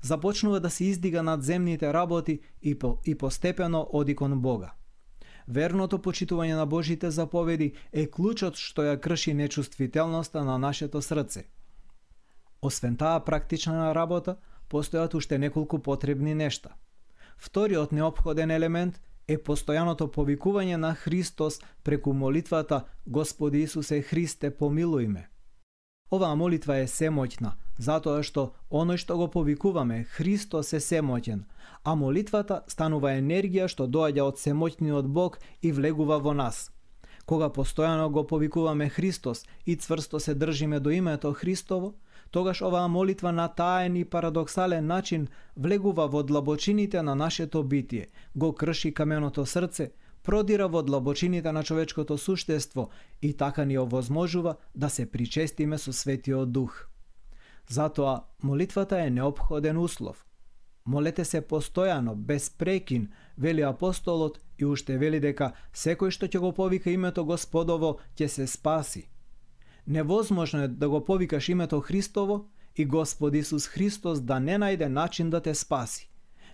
започнува 0.01 0.59
да 0.59 0.69
се 0.69 0.85
издига 0.85 1.23
над 1.23 1.43
земните 1.43 1.93
работи 1.93 2.39
и, 2.61 2.79
по, 2.79 2.97
и 3.05 3.15
постепено 3.15 3.87
оди 3.93 4.15
кон 4.15 4.39
Бога. 4.41 4.73
Верното 5.47 5.97
почитување 5.97 6.53
на 6.55 6.65
Божите 6.65 7.09
заповеди 7.11 7.73
е 7.91 8.05
клучот 8.05 8.53
што 8.55 8.85
ја 8.85 8.99
крши 9.01 9.33
нечувствителноста 9.33 10.43
на 10.45 10.57
нашето 10.57 11.01
срце. 11.01 11.49
Освен 12.61 12.97
таа 12.97 13.25
практична 13.25 13.95
работа, 13.95 14.37
постојат 14.69 15.15
уште 15.17 15.39
неколку 15.39 15.79
потребни 15.79 16.35
нешта. 16.35 16.75
Вториот 17.37 17.91
необходен 17.91 18.51
елемент 18.51 19.01
е 19.29 19.37
постојаното 19.37 20.07
повикување 20.09 20.77
на 20.81 20.95
Христос 20.95 21.59
преку 21.83 22.13
молитвата 22.13 22.85
Господи 23.05 23.61
Исусе 23.67 24.01
Христе 24.01 24.49
помилуј 24.49 25.07
ме. 25.07 25.29
Оваа 26.11 26.35
молитва 26.35 26.79
е 26.81 26.87
семоќна, 26.89 27.51
затоа 27.77 28.23
што 28.25 28.47
оној 28.71 28.97
што 28.97 29.17
го 29.17 29.27
повикуваме, 29.29 30.03
Христос 30.15 30.73
е 30.73 30.81
семоќен, 30.81 31.43
а 31.83 31.95
молитвата 31.95 32.63
станува 32.67 33.13
енергија 33.19 33.67
што 33.69 33.85
доаѓа 33.85 34.25
од 34.31 34.41
семоќниот 34.41 35.05
Бог 35.19 35.37
и 35.61 35.71
влегува 35.71 36.17
во 36.17 36.33
нас. 36.33 36.71
Кога 37.29 37.51
постојано 37.53 38.09
го 38.09 38.25
повикуваме 38.25 38.89
Христос 38.89 39.45
и 39.65 39.75
цврсто 39.75 40.19
се 40.19 40.33
држиме 40.33 40.79
до 40.79 40.89
името 40.89 41.33
Христово, 41.33 41.93
тогаш 42.31 42.61
оваа 42.61 42.87
молитва 42.87 43.31
на 43.31 43.47
таен 43.47 43.95
и 43.95 44.05
парадоксален 44.05 44.85
начин 44.85 45.27
влегува 45.57 46.07
во 46.07 46.23
длабочините 46.23 47.01
на 47.01 47.15
нашето 47.15 47.63
битие, 47.63 48.07
го 48.35 48.53
крши 48.55 48.93
каменото 48.93 49.45
срце, 49.45 49.91
продира 50.23 50.67
во 50.67 50.83
длабочините 50.83 51.51
на 51.51 51.63
човечкото 51.63 52.17
суштество 52.17 52.89
и 53.21 53.33
така 53.33 53.65
ни 53.65 53.77
овозможува 53.79 54.55
да 54.75 54.89
се 54.89 55.11
причестиме 55.11 55.77
со 55.77 55.93
Светиот 55.93 56.51
Дух. 56.51 56.87
Затоа, 57.69 58.23
молитвата 58.43 59.01
е 59.01 59.09
необходен 59.09 59.77
услов. 59.77 60.25
Молете 60.85 61.25
се 61.25 61.41
постојано, 61.41 62.15
без 62.15 62.49
прекин, 62.49 63.09
вели 63.37 63.61
апостолот 63.61 64.39
и 64.57 64.65
уште 64.65 64.97
вели 64.97 65.19
дека 65.19 65.51
секој 65.73 66.09
што 66.09 66.25
ќе 66.25 66.39
го 66.39 66.51
повика 66.51 66.89
името 66.89 67.25
Господово 67.25 67.97
ќе 68.17 68.27
се 68.27 68.47
спаси. 68.47 69.09
Невозможно 69.89 70.61
е 70.61 70.67
да 70.67 70.89
го 70.89 71.05
повикаш 71.05 71.49
името 71.49 71.79
Христово 71.79 72.45
и 72.75 72.85
Господ 72.85 73.35
Исус 73.35 73.67
Христос 73.67 74.21
да 74.21 74.39
не 74.39 74.57
најде 74.57 74.87
начин 74.87 75.29
да 75.29 75.41
те 75.41 75.55
спаси. 75.55 76.09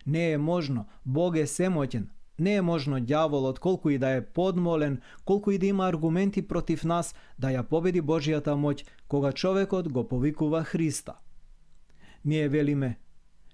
Не 0.08 0.32
е 0.32 0.38
можно, 0.38 0.86
Бог 1.06 1.36
е 1.36 1.44
семоќен. 1.46 2.06
Не 2.40 2.56
е 2.56 2.62
можно 2.62 3.00
дјаволот, 3.00 3.60
колку 3.60 3.90
и 3.90 3.98
да 3.98 4.10
е 4.10 4.26
подмолен, 4.26 5.02
колку 5.26 5.52
и 5.52 5.58
да 5.58 5.66
има 5.66 5.88
аргументи 5.88 6.48
против 6.48 6.84
нас, 6.84 7.16
да 7.40 7.48
ја 7.48 7.64
победи 7.64 8.02
Божијата 8.02 8.56
моќ, 8.56 8.86
кога 9.08 9.32
човекот 9.32 9.92
го 9.92 10.08
повикува 10.08 10.64
Христа. 10.64 11.16
Ние 12.26 12.50
велиме, 12.50 13.00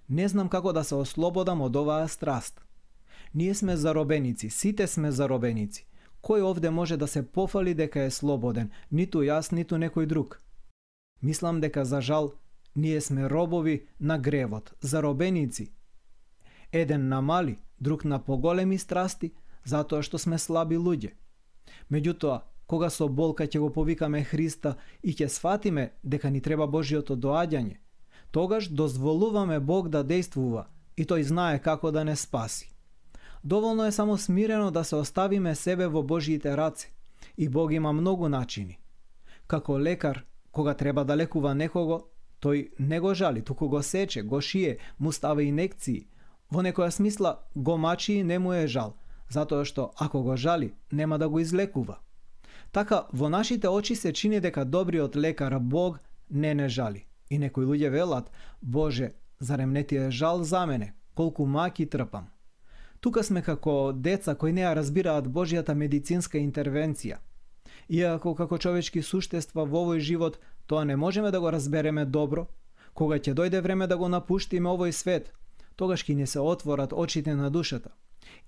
не 0.08 0.28
знам 0.28 0.48
како 0.48 0.72
да 0.72 0.84
се 0.84 0.94
ослободам 0.94 1.60
од 1.60 1.76
оваа 1.76 2.08
страст. 2.08 2.62
Ние 3.34 3.54
сме 3.54 3.76
заробеници, 3.76 4.50
сите 4.50 4.86
сме 4.86 5.10
заробеници. 5.10 5.86
Кој 6.22 6.42
овде 6.42 6.70
може 6.70 6.96
да 6.96 7.06
се 7.06 7.22
пофали 7.26 7.74
дека 7.74 8.06
е 8.06 8.10
слободен, 8.10 8.70
ниту 8.90 9.24
јас, 9.26 9.52
ниту 9.52 9.74
некој 9.74 10.06
друг? 10.06 10.38
Мислам 11.22 11.60
дека 11.60 11.84
за 11.84 12.00
жал 12.00 12.32
ние 12.74 13.00
сме 13.00 13.28
робови 13.28 13.86
на 14.00 14.18
гревот, 14.18 14.72
заробеници. 14.80 15.72
Еден 16.72 17.08
на 17.08 17.20
мали, 17.20 17.58
друг 17.80 18.04
на 18.04 18.18
поголеми 18.18 18.78
страсти, 18.78 19.32
затоа 19.64 20.02
што 20.02 20.18
сме 20.18 20.38
слаби 20.38 20.78
луѓе. 20.78 21.12
Меѓутоа, 21.90 22.40
кога 22.66 22.90
со 22.90 23.08
болка 23.08 23.44
ќе 23.44 23.58
го 23.58 23.70
повикаме 23.70 24.24
Христа 24.24 24.76
и 25.02 25.12
ќе 25.12 25.28
сватиме 25.28 25.90
дека 26.02 26.30
ни 26.30 26.40
треба 26.40 26.66
Божиото 26.66 27.16
доаѓање, 27.16 27.76
тогаш 28.30 28.68
дозволуваме 28.68 29.60
Бог 29.60 29.88
да 29.88 30.02
действува 30.02 30.68
и 30.96 31.04
тој 31.04 31.22
знае 31.22 31.58
како 31.58 31.90
да 31.90 32.04
не 32.04 32.16
спаси. 32.16 32.71
Доволно 33.44 33.84
е 33.84 33.92
само 33.92 34.18
смирено 34.18 34.70
да 34.70 34.84
се 34.84 34.96
оставиме 34.96 35.54
себе 35.54 35.86
во 35.86 36.02
Божиите 36.02 36.56
раце. 36.56 36.92
И 37.38 37.48
Бог 37.48 37.72
има 37.72 37.92
многу 37.92 38.28
начини. 38.28 38.78
Како 39.46 39.80
лекар, 39.80 40.24
кога 40.52 40.74
треба 40.74 41.04
да 41.04 41.16
лекува 41.16 41.54
некого, 41.54 42.06
тој 42.42 42.70
не 42.78 43.00
го 43.00 43.14
жали, 43.14 43.42
туку 43.42 43.68
го 43.68 43.82
сече, 43.82 44.22
го 44.22 44.40
шие, 44.40 44.78
му 44.98 45.12
става 45.12 45.42
инекции. 45.42 46.06
Во 46.50 46.62
некоја 46.62 46.90
смисла, 46.90 47.38
го 47.56 47.76
мачи 47.78 48.12
и 48.12 48.24
не 48.24 48.38
му 48.38 48.52
е 48.52 48.66
жал, 48.66 48.94
затоа 49.30 49.64
што 49.64 49.92
ако 49.96 50.22
го 50.22 50.36
жали, 50.36 50.74
нема 50.92 51.18
да 51.18 51.28
го 51.28 51.38
излекува. 51.38 51.98
Така, 52.72 53.06
во 53.12 53.28
нашите 53.28 53.68
очи 53.68 53.96
се 53.96 54.12
чини 54.12 54.40
дека 54.40 54.64
добриот 54.64 55.16
лекар 55.16 55.58
Бог 55.58 56.00
не 56.30 56.54
не 56.54 56.68
жали. 56.68 57.06
И 57.30 57.38
некои 57.38 57.64
луѓе 57.64 57.90
велат, 57.90 58.30
Боже, 58.62 59.12
зарем 59.40 59.72
не 59.72 59.84
ти 59.84 59.96
е 59.96 60.10
жал 60.10 60.42
за 60.42 60.66
мене, 60.66 60.94
колку 61.14 61.46
маки 61.46 61.86
трпам. 61.86 62.31
Тука 63.02 63.22
сме 63.22 63.40
како 63.42 63.92
деца 63.92 64.36
кои 64.38 64.52
не 64.54 64.62
ја 64.62 64.76
разбираат 64.78 65.26
Божијата 65.26 65.74
медицинска 65.74 66.38
интервенција. 66.38 67.16
Иако 67.88 68.34
како 68.38 68.58
човечки 68.62 69.00
суштества 69.02 69.64
во 69.64 69.80
овој 69.82 69.98
живот, 69.98 70.36
тоа 70.70 70.84
не 70.84 70.96
можеме 70.96 71.32
да 71.34 71.40
го 71.40 71.50
разбереме 71.50 72.04
добро, 72.04 72.44
кога 72.94 73.16
ќе 73.18 73.34
дојде 73.34 73.60
време 73.60 73.88
да 73.90 73.96
го 73.98 74.08
напуштиме 74.08 74.70
овој 74.70 74.94
свет, 74.94 75.32
тогаш 75.74 76.04
ќе 76.06 76.14
ни 76.14 76.26
се 76.26 76.38
отворат 76.38 76.92
очите 76.92 77.34
на 77.34 77.50
душата. 77.50 77.90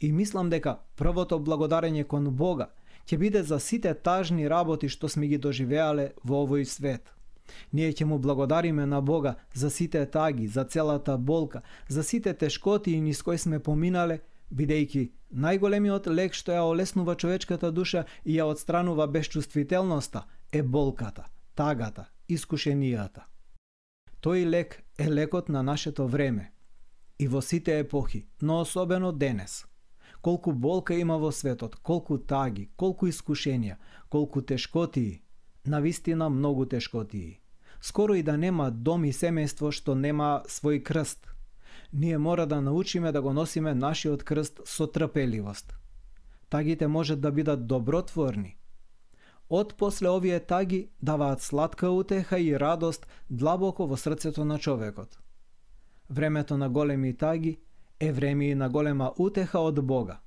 И 0.01 0.13
мислам 0.13 0.51
дека 0.51 0.77
првото 0.97 1.41
благодарење 1.43 2.05
кон 2.05 2.29
Бога 2.31 2.69
ќе 3.11 3.19
биде 3.19 3.43
за 3.43 3.59
сите 3.59 3.95
тажни 3.95 4.47
работи 4.49 4.89
што 4.89 5.09
сме 5.09 5.27
ги 5.27 5.39
доживеале 5.39 6.13
во 6.23 6.45
овој 6.47 6.63
свет. 6.65 7.11
Ние 7.73 7.91
ќе 7.91 8.05
му 8.05 8.19
благодариме 8.19 8.87
на 8.87 9.01
Бога 9.01 9.35
за 9.55 9.71
сите 9.71 10.07
таги, 10.07 10.47
за 10.47 10.65
целата 10.65 11.19
болка, 11.19 11.63
за 11.89 12.05
сите 12.05 12.35
тешкоти 12.35 12.93
и 12.93 13.01
низ 13.01 13.23
кои 13.23 13.39
сме 13.39 13.59
поминале, 13.59 14.21
бидејќи 14.53 15.11
најголемиот 15.31 16.07
лек 16.07 16.35
што 16.35 16.53
ја 16.53 16.65
олеснува 16.69 17.15
човечката 17.15 17.71
душа 17.71 18.05
и 18.25 18.39
ја 18.39 18.45
отстранува 18.45 19.07
безчувствителноста 19.07 20.25
е 20.53 20.63
болката, 20.63 21.25
тагата, 21.55 22.09
искушенијата. 22.29 23.29
Тој 24.21 24.45
лек 24.49 24.83
е 24.99 25.11
лекот 25.11 25.49
на 25.49 25.63
нашето 25.63 26.09
време 26.09 26.53
и 27.19 27.29
во 27.29 27.41
сите 27.43 27.79
епохи, 27.79 28.27
но 28.41 28.61
особено 28.61 29.13
денес– 29.13 29.65
колку 30.25 30.53
болка 30.53 30.95
има 30.95 31.19
во 31.19 31.29
светот, 31.33 31.77
колку 31.77 32.17
таги, 32.19 32.71
колку 32.81 33.07
искушенија, 33.11 33.77
колку 34.09 34.41
тешкотии, 34.41 35.21
навистина 35.65 36.31
многу 36.31 36.65
тешкотии. 36.67 37.41
Скоро 37.81 38.15
и 38.15 38.23
да 38.23 38.37
нема 38.37 38.71
дом 38.71 39.05
и 39.05 39.13
семејство 39.13 39.69
што 39.71 39.95
нема 39.95 40.43
свој 40.49 40.81
крст. 40.81 41.29
Ние 41.95 42.19
мора 42.19 42.47
да 42.47 42.61
научиме 42.61 43.13
да 43.13 43.23
го 43.23 43.33
носиме 43.33 43.75
нашиот 43.75 44.25
крст 44.25 44.61
со 44.65 44.87
трпеливост. 44.87 45.77
Тагите 46.51 46.87
можат 46.87 47.21
да 47.21 47.33
бидат 47.33 47.67
добротворни. 47.67 48.57
Од 49.51 49.75
после 49.79 50.09
овие 50.09 50.41
таги 50.41 50.89
даваат 51.03 51.43
сладка 51.43 51.91
утеха 51.91 52.41
и 52.41 52.59
радост 52.59 53.07
длабоко 53.31 53.87
во 53.87 53.97
срцето 53.97 54.45
на 54.45 54.59
човекот. 54.59 55.19
Времето 56.11 56.57
на 56.57 56.71
големи 56.71 57.17
таги 57.17 57.61
е 58.01 58.13
време 58.13 58.45
и 58.45 58.55
на 58.55 58.69
голема 58.69 59.13
утеха 59.19 59.59
од 59.59 59.87
Бога. 59.87 60.19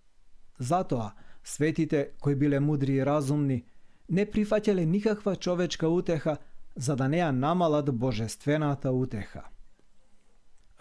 Затоа, 0.60 1.12
светите 1.44 2.12
кои 2.22 2.36
биле 2.36 2.60
мудри 2.60 2.94
и 2.94 3.06
разумни, 3.06 3.66
не 4.10 4.26
прифаќале 4.26 4.86
никаква 4.86 5.36
човечка 5.36 5.90
утеха, 5.90 6.38
за 6.76 6.96
да 6.96 7.08
не 7.08 7.20
ја 7.20 7.32
намалат 7.32 7.92
божествената 7.92 8.92
утеха. 8.92 9.44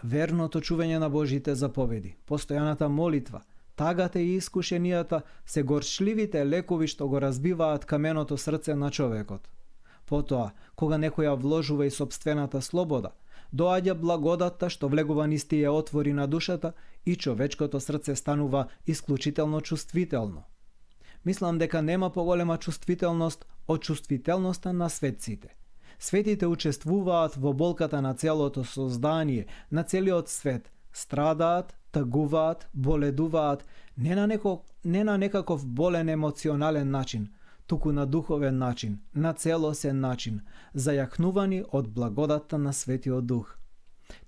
Верното 0.03 0.61
чување 0.61 0.99
на 0.99 1.09
Божите 1.09 1.55
заповеди, 1.55 2.15
постојаната 2.27 2.87
молитва, 2.87 3.41
тагата 3.75 4.19
и 4.19 4.37
искушенијата 4.39 5.21
се 5.45 5.63
горчливите 5.63 6.45
лекови 6.45 6.87
што 6.87 7.07
го 7.07 7.21
разбиваат 7.21 7.85
каменото 7.85 8.37
срце 8.37 8.75
на 8.75 8.91
човекот. 8.91 9.47
Потоа, 10.05 10.51
кога 10.75 10.97
некоја 10.97 11.35
вложува 11.35 11.85
и 11.85 11.91
собствената 11.91 12.61
слобода– 12.61 13.11
доаѓа 13.53 13.93
благодатта 13.95 14.69
што 14.69 14.89
влегува 14.89 15.27
низ 15.27 15.45
тие 15.47 15.69
отвори 15.69 16.13
на 16.13 16.27
душата 16.27 16.73
и 17.05 17.15
човечкото 17.15 17.79
срце 17.79 18.15
станува 18.15 18.67
исклучително 18.85 19.61
чувствително. 19.61 20.43
Мислам 21.25 21.57
дека 21.57 21.81
нема 21.81 22.09
поголема 22.09 22.57
чувствителност 22.57 23.45
од 23.67 23.81
чувствителноста 23.81 24.73
на 24.73 24.89
светците. 24.89 25.55
Светите 25.99 26.47
учествуваат 26.47 27.35
во 27.35 27.53
болката 27.53 28.01
на 28.01 28.13
целото 28.13 28.63
создание, 28.63 29.47
на 29.71 29.83
целиот 29.83 30.29
свет, 30.29 30.71
страдаат, 30.93 31.75
тагуваат, 31.91 32.67
боледуваат, 32.73 33.65
не 33.97 34.15
на, 34.15 34.27
неко, 34.27 34.63
не 34.85 35.03
на 35.03 35.17
некаков 35.17 35.65
болен 35.65 36.09
емоционален 36.09 36.91
начин, 36.91 37.29
туку 37.67 37.91
на 37.91 38.05
духовен 38.05 38.57
начин, 38.57 38.99
на 39.15 39.33
целосен 39.33 39.99
начин, 39.99 40.41
зајакнувани 40.75 41.63
од 41.71 41.89
благодатта 41.89 42.57
на 42.57 42.73
Светиот 42.73 43.25
Дух. 43.25 43.57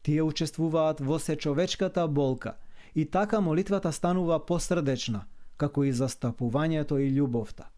Тие 0.01 0.23
учествуваат 0.23 0.99
во 0.99 1.19
сечовечката 1.19 2.07
болка 2.07 2.57
и 2.95 3.05
така 3.05 3.41
молитвата 3.41 3.91
станува 3.91 4.45
посрдечна, 4.45 5.25
како 5.57 5.83
и 5.83 5.93
застапувањето 5.93 6.97
и 6.97 7.11
љубовта. 7.13 7.69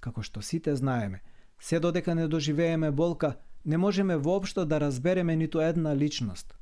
Како 0.00 0.22
што 0.22 0.42
сите 0.42 0.76
знаеме, 0.76 1.22
се 1.62 1.80
додека 1.80 2.14
не 2.14 2.28
доживееме 2.28 2.90
болка, 2.90 3.34
не 3.64 3.78
можеме 3.78 4.16
воопшто 4.16 4.66
да 4.66 4.80
разбереме 4.80 5.36
ниту 5.36 5.60
една 5.60 5.96
личност. 5.96 6.54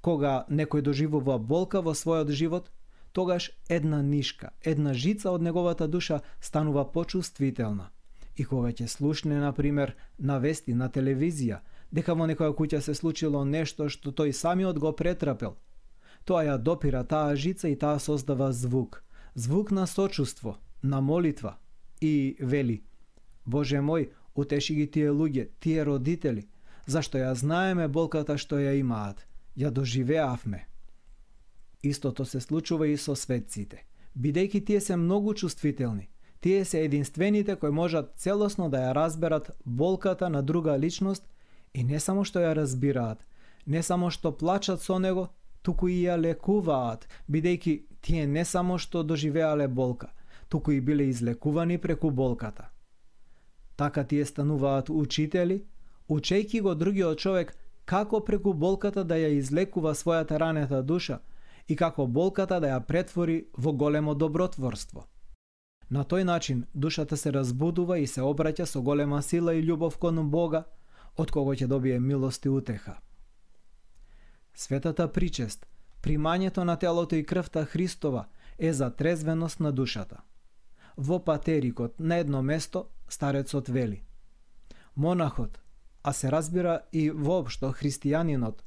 Кога 0.00 0.46
некој 0.50 0.86
доживува 0.86 1.38
болка 1.38 1.82
во 1.82 1.94
својот 1.98 2.30
живот, 2.30 2.70
тогаш 3.12 3.50
една 3.68 4.02
нишка, 4.02 4.50
една 4.62 4.94
жица 4.94 5.30
од 5.30 5.42
неговата 5.42 5.88
душа 5.88 6.20
станува 6.40 6.84
почувствителна. 6.92 7.90
И 8.36 8.44
кога 8.44 8.70
ќе 8.70 8.86
слушне, 8.86 9.40
на 9.40 9.52
пример, 9.52 9.96
на 10.18 10.38
вести 10.38 10.74
на 10.74 10.88
телевизија, 10.94 11.58
дека 11.90 12.14
во 12.14 12.30
некоја 12.30 12.54
куќа 12.54 12.80
се 12.80 12.94
случило 12.94 13.44
нешто 13.44 13.88
што 13.88 14.14
тој 14.14 14.30
самиот 14.30 14.78
го 14.78 14.92
претрапел, 14.92 15.56
тоа 16.24 16.46
ја 16.46 16.58
допира 16.58 17.02
таа 17.02 17.34
жица 17.34 17.68
и 17.68 17.74
таа 17.74 17.98
создава 17.98 18.52
звук. 18.52 19.02
Звук 19.34 19.70
на 19.70 19.86
сочувство, 19.86 20.58
на 20.82 21.00
молитва. 21.00 21.56
И 22.00 22.36
вели, 22.40 22.84
Боже 23.46 23.78
мој, 23.78 24.10
утеши 24.36 24.74
ги 24.74 24.86
тие 24.90 25.10
луѓе, 25.10 25.48
тие 25.60 25.84
родители, 25.84 26.48
зашто 26.86 27.18
ја 27.18 27.34
знаеме 27.34 27.88
болката 27.88 28.38
што 28.38 28.58
ја 28.58 28.76
имаат. 28.78 29.26
Ја 29.56 29.70
доживеавме. 29.70 30.66
Истото 31.82 32.24
се 32.24 32.40
случува 32.40 32.88
и 32.88 32.96
со 32.96 33.14
светците. 33.16 33.84
Бидејќи 34.18 34.64
тие 34.66 34.80
се 34.80 34.96
многу 34.96 35.34
чувствителни, 35.34 36.08
тие 36.40 36.64
се 36.64 36.84
единствените 36.84 37.56
кои 37.56 37.70
можат 37.70 38.12
целосно 38.16 38.68
да 38.70 38.78
ја 38.78 38.94
разберат 38.94 39.50
болката 39.64 40.28
на 40.30 40.42
друга 40.42 40.78
личност 40.78 41.24
и 41.74 41.84
не 41.84 42.00
само 42.00 42.24
што 42.24 42.40
ја 42.40 42.54
разбираат, 42.56 43.24
не 43.66 43.82
само 43.82 44.10
што 44.10 44.32
плачат 44.32 44.82
со 44.82 44.98
него, 44.98 45.28
туку 45.62 45.88
и 45.88 46.04
ја 46.04 46.16
лекуваат, 46.20 47.08
бидејќи 47.30 47.82
тие 48.00 48.26
не 48.26 48.44
само 48.44 48.78
што 48.78 49.02
доживеале 49.02 49.68
болка, 49.68 50.12
туку 50.48 50.72
и 50.72 50.80
биле 50.80 51.08
излекувани 51.08 51.78
преку 51.78 52.10
болката. 52.10 52.70
Така 53.76 54.04
тие 54.04 54.24
стануваат 54.24 54.90
учители, 54.90 55.64
учејки 56.08 56.62
го 56.62 56.74
другиот 56.74 57.18
човек 57.18 57.56
како 57.84 58.20
преку 58.24 58.52
болката 58.52 59.04
да 59.04 59.14
ја 59.14 59.28
излекува 59.38 59.94
својата 59.94 60.38
ранета 60.38 60.82
душа, 60.82 61.20
и 61.68 61.76
како 61.76 62.06
болката 62.06 62.60
да 62.60 62.66
ја 62.66 62.80
претвори 62.80 63.46
во 63.56 63.72
големо 63.72 64.14
добротворство. 64.14 65.06
На 65.90 66.04
тој 66.04 66.24
начин 66.24 66.64
душата 66.74 67.16
се 67.16 67.32
разбудува 67.32 67.98
и 67.98 68.06
се 68.06 68.20
обраќа 68.20 68.64
со 68.66 68.82
голема 68.82 69.22
сила 69.22 69.54
и 69.54 69.62
љубов 69.62 69.98
кон 69.98 70.30
Бога, 70.30 70.64
од 71.16 71.30
кого 71.30 71.54
ќе 71.54 71.66
добие 71.66 72.00
милост 72.00 72.44
и 72.44 72.48
утеха. 72.48 72.98
Светата 74.54 75.08
причест, 75.12 75.66
примањето 76.02 76.64
на 76.64 76.76
телото 76.76 77.14
и 77.16 77.24
крвта 77.24 77.64
Христова 77.64 78.26
е 78.58 78.72
за 78.72 78.90
трезвеност 78.90 79.60
на 79.60 79.72
душата. 79.72 80.20
Во 80.96 81.18
патерикот 81.24 82.00
на 82.00 82.16
едно 82.16 82.42
место 82.42 82.86
старецот 83.08 83.68
вели. 83.68 84.02
Монахот, 84.96 85.60
а 86.02 86.12
се 86.12 86.32
разбира 86.32 86.80
и 86.92 87.10
воопшто 87.10 87.72
христијанинот, 87.72 88.62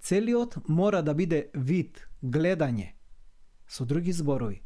целиот 0.00 0.68
мора 0.68 1.02
да 1.02 1.14
биде 1.14 1.50
вид, 1.54 2.08
гледање. 2.22 2.94
Со 3.68 3.84
други 3.84 4.12
зборови, 4.12 4.62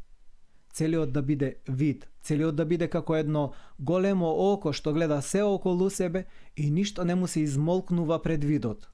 целиот 0.73 1.13
да 1.13 1.23
биде 1.23 1.57
вид, 1.69 2.09
целиот 2.23 2.57
да 2.57 2.65
биде 2.65 2.89
како 2.89 3.17
едно 3.17 3.53
големо 3.79 4.31
око 4.31 4.73
што 4.73 4.93
гледа 4.93 5.23
се 5.23 5.43
околу 5.43 5.91
себе 5.91 6.27
и 6.57 6.71
ништо 6.71 7.05
не 7.05 7.15
му 7.15 7.27
се 7.27 7.41
измолкнува 7.41 8.23
пред 8.23 8.45
видот. 8.45 8.89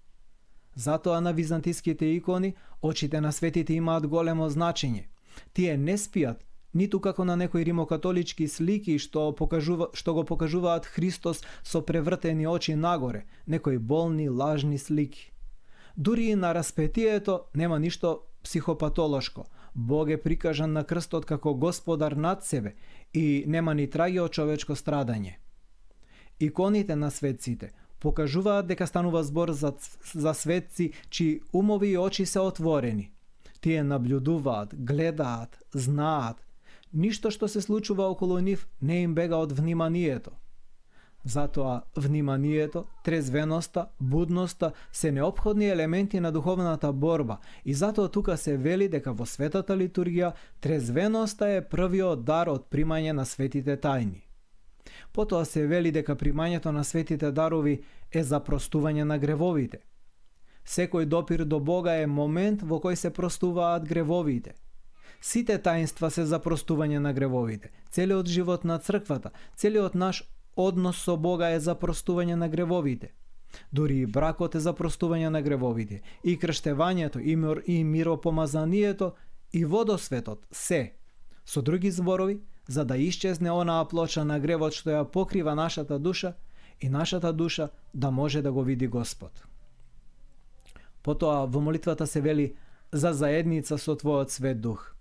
Затоа 0.75 1.21
на 1.21 1.33
византиските 1.33 2.07
икони 2.07 2.55
очите 2.83 3.21
на 3.21 3.33
светите 3.33 3.75
имаат 3.75 4.07
големо 4.07 4.51
значење. 4.51 5.09
Тие 5.53 5.77
не 5.77 5.99
спијат, 5.99 6.39
ниту 6.79 7.01
како 7.01 7.25
на 7.25 7.37
некои 7.37 7.65
римокатолички 7.67 8.47
слики 8.49 8.99
што 9.03 9.33
покажува 9.33 9.91
што 9.99 10.15
го 10.15 10.25
покажуваат 10.25 10.87
Христос 10.87 11.43
со 11.63 11.83
превртени 11.83 12.47
очи 12.47 12.75
нагоре, 12.75 13.25
некои 13.47 13.79
болни 13.79 14.29
лажни 14.29 14.79
слики. 14.79 15.33
Дури 15.97 16.31
и 16.31 16.35
на 16.35 16.55
распетието 16.55 17.41
нема 17.55 17.79
ништо 17.79 18.21
психопатолошко. 18.43 19.47
Бог 19.75 20.11
е 20.11 20.23
прикажан 20.23 20.73
на 20.73 20.85
крстот 20.85 21.25
како 21.27 21.55
господар 21.55 22.13
над 22.13 22.45
себе 22.45 22.75
и 23.15 23.45
нема 23.47 23.75
ни 23.75 23.87
траги 23.91 24.21
од 24.21 24.33
човечко 24.33 24.75
страдање. 24.75 25.37
Иконите 26.41 26.97
на 26.97 27.11
светците 27.11 27.71
покажуваат 28.01 28.67
дека 28.67 28.87
станува 28.87 29.23
збор 29.23 29.51
за, 29.51 29.73
за 30.15 30.35
светци 30.35 30.93
чии 31.11 31.41
умови 31.53 31.89
и 31.89 31.99
очи 31.99 32.27
се 32.27 32.41
отворени. 32.41 33.11
Тие 33.61 33.83
наблюдуваат, 33.83 34.75
гледаат, 34.85 35.59
знаат 35.75 36.48
ништо 36.93 37.31
што 37.31 37.49
се 37.49 37.61
случува 37.61 38.09
околу 38.11 38.39
нив 38.41 38.69
не 38.81 39.03
им 39.03 39.15
бега 39.15 39.37
од 39.37 39.53
вниманието. 39.53 40.31
Затоа 41.25 41.83
вниманието, 41.97 42.85
трезвеноста, 43.05 43.89
будноста 44.01 44.73
се 44.93 45.13
необходни 45.13 45.69
елементи 45.69 46.21
на 46.21 46.33
духовната 46.33 46.93
борба 46.93 47.39
и 47.65 47.75
затоа 47.75 48.09
тука 48.09 48.37
се 48.37 48.57
вели 48.57 48.89
дека 48.89 49.13
во 49.13 49.27
светата 49.27 49.77
литургија 49.77 50.33
трезвеноста 50.61 51.49
е 51.49 51.65
првиот 51.69 52.25
дар 52.25 52.49
од 52.49 52.71
примање 52.71 53.13
на 53.13 53.25
светите 53.25 53.77
тајни. 53.77 54.23
Потоа 55.13 55.45
се 55.45 55.67
вели 55.67 55.91
дека 55.93 56.17
примањето 56.17 56.71
на 56.71 56.85
светите 56.85 57.33
дарови 57.33 57.83
е 58.13 58.23
за 58.23 58.41
простување 58.41 59.05
на 59.05 59.19
гревовите. 59.19 59.79
Секој 60.65 61.05
допир 61.05 61.45
до 61.45 61.61
Бога 61.61 61.93
е 61.97 62.07
момент 62.07 62.63
во 62.63 62.79
кој 62.81 62.95
се 62.95 63.11
простуваат 63.11 63.89
гревовите. 63.89 64.55
Сите 65.21 65.59
таинства 65.59 66.11
се 66.11 66.25
за 66.27 66.39
простување 66.39 66.99
на 66.99 67.13
гревовите. 67.13 67.71
Целиот 67.91 68.27
живот 68.27 68.65
на 68.65 68.79
црквата, 68.79 69.31
целиот 69.57 69.95
наш 69.95 70.23
однос 70.57 70.97
со 71.03 71.17
Бога 71.17 71.51
е 71.51 71.61
за 71.61 71.75
простување 71.75 72.35
на 72.35 72.49
гревовите. 72.49 73.13
Дури 73.73 73.99
и 74.03 74.07
бракот 74.07 74.55
е 74.55 74.61
за 74.61 74.73
простување 74.73 75.29
на 75.29 75.43
гревовите, 75.43 76.03
и 76.25 76.39
крштевањето, 76.39 77.19
и, 77.19 77.37
мир, 77.37 77.63
и 77.67 77.85
миропомазанието, 77.85 79.13
и 79.53 79.65
водосветот, 79.65 80.47
се. 80.53 80.93
Со 81.45 81.63
други 81.63 81.91
зборови, 81.91 82.41
за 82.69 82.85
да 82.85 82.97
исчезне 82.97 83.51
онаа 83.51 83.89
плоча 83.89 84.25
на 84.25 84.39
гревот 84.41 84.77
што 84.77 84.91
ја 84.91 85.05
покрива 85.05 85.55
нашата 85.55 85.99
душа, 85.99 86.35
и 86.81 86.89
нашата 86.89 87.33
душа 87.33 87.71
да 87.95 88.11
може 88.11 88.43
да 88.43 88.53
го 88.53 88.63
види 88.63 88.87
Господ. 88.87 89.33
Потоа 91.03 91.47
во 91.47 91.61
молитвата 91.61 92.07
се 92.07 92.21
вели 92.21 92.55
за 92.93 93.13
заедница 93.13 93.79
со 93.79 93.97
Твојот 93.97 94.29
свет 94.29 94.61
дух. 94.61 94.98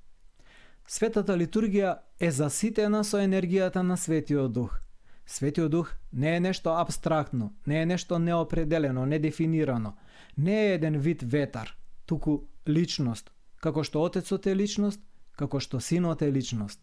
Светата 0.88 1.36
литургија 1.36 1.98
е 2.20 2.30
заситена 2.32 3.02
со 3.04 3.20
енергијата 3.20 3.82
на 3.84 3.98
Светиот 3.98 4.54
Дух. 4.56 4.78
Светиот 5.26 5.72
Дух 5.72 5.90
не 6.14 6.36
е 6.36 6.40
нешто 6.40 6.70
абстрактно, 6.70 7.54
не 7.68 7.82
е 7.82 7.86
нешто 7.86 8.20
неопределено, 8.20 9.06
недефинирано, 9.06 9.94
не 10.38 10.62
е 10.62 10.74
еден 10.74 11.00
вид 11.00 11.24
ветар, 11.24 11.76
туку 12.06 12.40
личност, 12.68 13.32
како 13.60 13.84
што 13.84 14.06
Отецот 14.08 14.48
е 14.48 14.56
личност, 14.56 15.04
како 15.36 15.60
што 15.60 15.82
Синот 15.84 16.22
е 16.22 16.32
личност. 16.32 16.80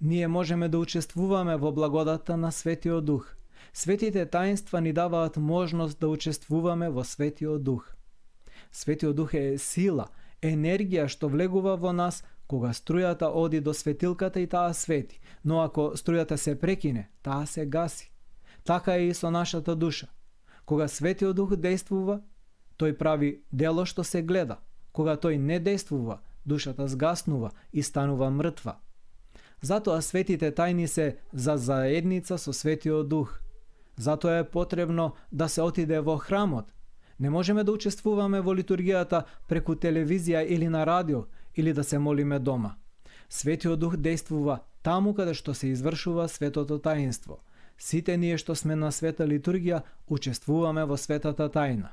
Ние 0.00 0.28
можеме 0.28 0.68
да 0.68 0.78
учествуваме 0.78 1.56
во 1.56 1.72
благодата 1.72 2.36
на 2.36 2.52
Светиот 2.52 3.04
Дух. 3.04 3.34
Светите 3.74 4.26
таинства 4.26 4.80
ни 4.80 4.92
даваат 4.92 5.36
можност 5.36 5.98
да 5.98 6.08
учествуваме 6.08 6.90
во 6.90 7.04
Светиот 7.04 7.64
Дух. 7.64 7.94
Светиот 8.72 9.16
Дух 9.16 9.34
е 9.34 9.58
сила, 9.58 10.06
енергија 10.42 11.08
што 11.08 11.28
влегува 11.28 11.76
во 11.76 11.92
нас 11.92 12.22
кога 12.52 12.74
струјата 12.76 13.30
оди 13.32 13.60
до 13.64 13.72
светилката 13.72 14.40
и 14.40 14.46
таа 14.46 14.74
свети, 14.76 15.20
но 15.44 15.62
ако 15.62 15.92
струјата 15.96 16.36
се 16.36 16.52
прекине, 16.60 17.08
таа 17.22 17.46
се 17.46 17.64
гаси. 17.66 18.10
Така 18.64 18.96
е 18.96 19.06
и 19.08 19.14
со 19.14 19.30
нашата 19.30 19.76
душа. 19.76 20.08
Кога 20.66 20.88
Светиот 20.88 21.36
Дух 21.36 21.56
действува, 21.56 22.20
тој 22.78 22.92
прави 22.98 23.42
дело 23.52 23.86
што 23.86 24.04
се 24.04 24.22
гледа. 24.22 24.58
Кога 24.92 25.16
тој 25.16 25.36
не 25.40 25.58
действува, 25.60 26.20
душата 26.44 26.88
сгаснува 26.88 27.50
и 27.72 27.82
станува 27.82 28.30
мртва. 28.30 28.76
Затоа 29.62 30.02
светите 30.02 30.52
тајни 30.52 30.86
се 30.86 31.16
за 31.32 31.56
заедница 31.56 32.38
со 32.38 32.52
Светиот 32.52 33.08
Дух. 33.08 33.40
Затоа 33.96 34.44
е 34.44 34.50
потребно 34.50 35.14
да 35.32 35.48
се 35.48 35.62
отиде 35.62 36.00
во 36.00 36.18
храмот. 36.18 36.68
Не 37.18 37.30
можеме 37.30 37.64
да 37.64 37.72
учествуваме 37.72 38.40
во 38.40 38.52
литургијата 38.52 39.24
преку 39.48 39.74
телевизија 39.74 40.44
или 40.44 40.68
на 40.68 40.86
радио, 40.86 41.24
или 41.56 41.72
да 41.72 41.84
се 41.84 41.98
молиме 41.98 42.38
дома. 42.38 42.74
Светиот 43.28 43.80
Дух 43.80 43.96
действува 43.96 44.60
таму 44.82 45.14
каде 45.14 45.34
што 45.34 45.54
се 45.54 45.72
извршува 45.72 46.28
светото 46.28 46.78
таинство. 46.78 47.40
Сите 47.78 48.16
ние 48.16 48.36
што 48.36 48.54
сме 48.54 48.76
на 48.76 48.92
света 48.92 49.24
литургија 49.24 49.82
учествуваме 50.06 50.84
во 50.84 50.96
светата 50.96 51.48
тајна. 51.48 51.92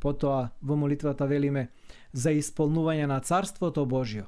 Потоа 0.00 0.50
во 0.60 0.76
молитвата 0.76 1.26
велиме 1.26 1.70
за 2.12 2.30
исполнување 2.32 3.06
на 3.06 3.20
Царството 3.20 3.86
Божјо. 3.86 4.26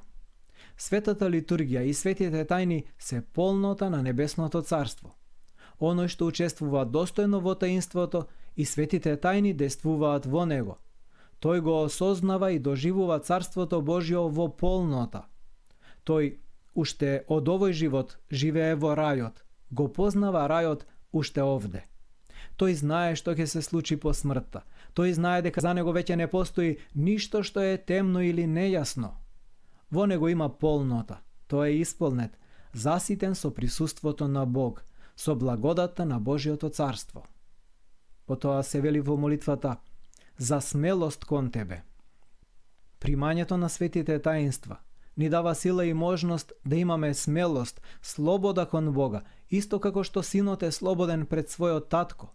Светата 0.77 1.29
литургија 1.29 1.85
и 1.85 1.93
светите 1.93 2.45
тајни 2.45 2.83
се 2.97 3.21
полнота 3.21 3.89
на 3.89 4.01
небесното 4.01 4.61
царство. 4.61 5.13
Оној 5.79 6.09
што 6.09 6.25
учествува 6.25 6.85
достојно 6.85 7.41
во 7.41 7.53
таинството 7.53 8.25
и 8.55 8.65
светите 8.65 9.17
тајни 9.17 9.53
действуваат 9.53 10.25
во 10.25 10.45
него– 10.45 10.77
Тој 11.39 11.61
го 11.61 11.83
осознава 11.83 12.51
и 12.51 12.59
доживува 12.59 13.19
Царството 13.19 13.81
Божјо 13.81 14.25
во 14.33 14.47
полнота. 14.49 15.27
Тој, 16.05 16.37
уште 16.73 17.25
од 17.27 17.45
овој 17.45 17.73
живот, 17.77 18.17
живее 18.31 18.73
во 18.75 18.95
рајот, 18.97 19.43
го 19.69 19.87
познава 19.87 20.47
рајот 20.49 20.87
уште 21.13 21.45
овде. 21.45 21.83
Тој 22.57 22.73
знае 22.73 23.15
што 23.15 23.35
ќе 23.37 23.45
се 23.45 23.61
случи 23.61 23.99
по 24.01 24.13
смртта. 24.13 24.63
Тој 24.97 25.13
знае 25.13 25.41
дека 25.45 25.61
за 25.61 25.75
него 25.77 25.93
веќе 25.93 26.17
не 26.17 26.27
постои 26.27 26.77
ништо 26.95 27.43
што 27.43 27.61
е 27.61 27.77
темно 27.77 28.21
или 28.25 28.49
нејасно. 28.49 29.13
Во 29.91 30.05
него 30.09 30.29
има 30.29 30.49
полнота. 30.49 31.21
Тој 31.49 31.69
е 31.69 31.81
исполнет, 31.85 32.33
заситен 32.73 33.35
со 33.35 33.53
присуството 33.53 34.27
на 34.27 34.45
Бог, 34.45 34.83
со 35.15 35.35
благодата 35.35 36.05
на 36.05 36.19
Божјото 36.19 36.73
царство. 36.73 37.27
Потоа 38.25 38.63
се 38.63 38.81
вели 38.81 38.99
во 38.99 39.17
молитвата– 39.17 39.77
за 40.37 40.61
смелост 40.61 41.25
кон 41.25 41.51
Тебе. 41.51 41.81
Примањето 42.99 43.57
на 43.57 43.69
светите 43.69 44.19
таинства 44.19 44.77
ни 45.17 45.29
дава 45.29 45.55
сила 45.55 45.85
и 45.85 45.93
можност 45.93 46.53
да 46.65 46.75
имаме 46.75 47.13
смелост, 47.13 47.81
слобода 48.01 48.65
кон 48.65 48.91
Бога, 48.93 49.21
исто 49.49 49.79
како 49.79 50.03
што 50.03 50.23
синот 50.23 50.63
е 50.63 50.71
слободен 50.71 51.25
пред 51.25 51.49
својот 51.49 51.89
татко. 51.89 52.29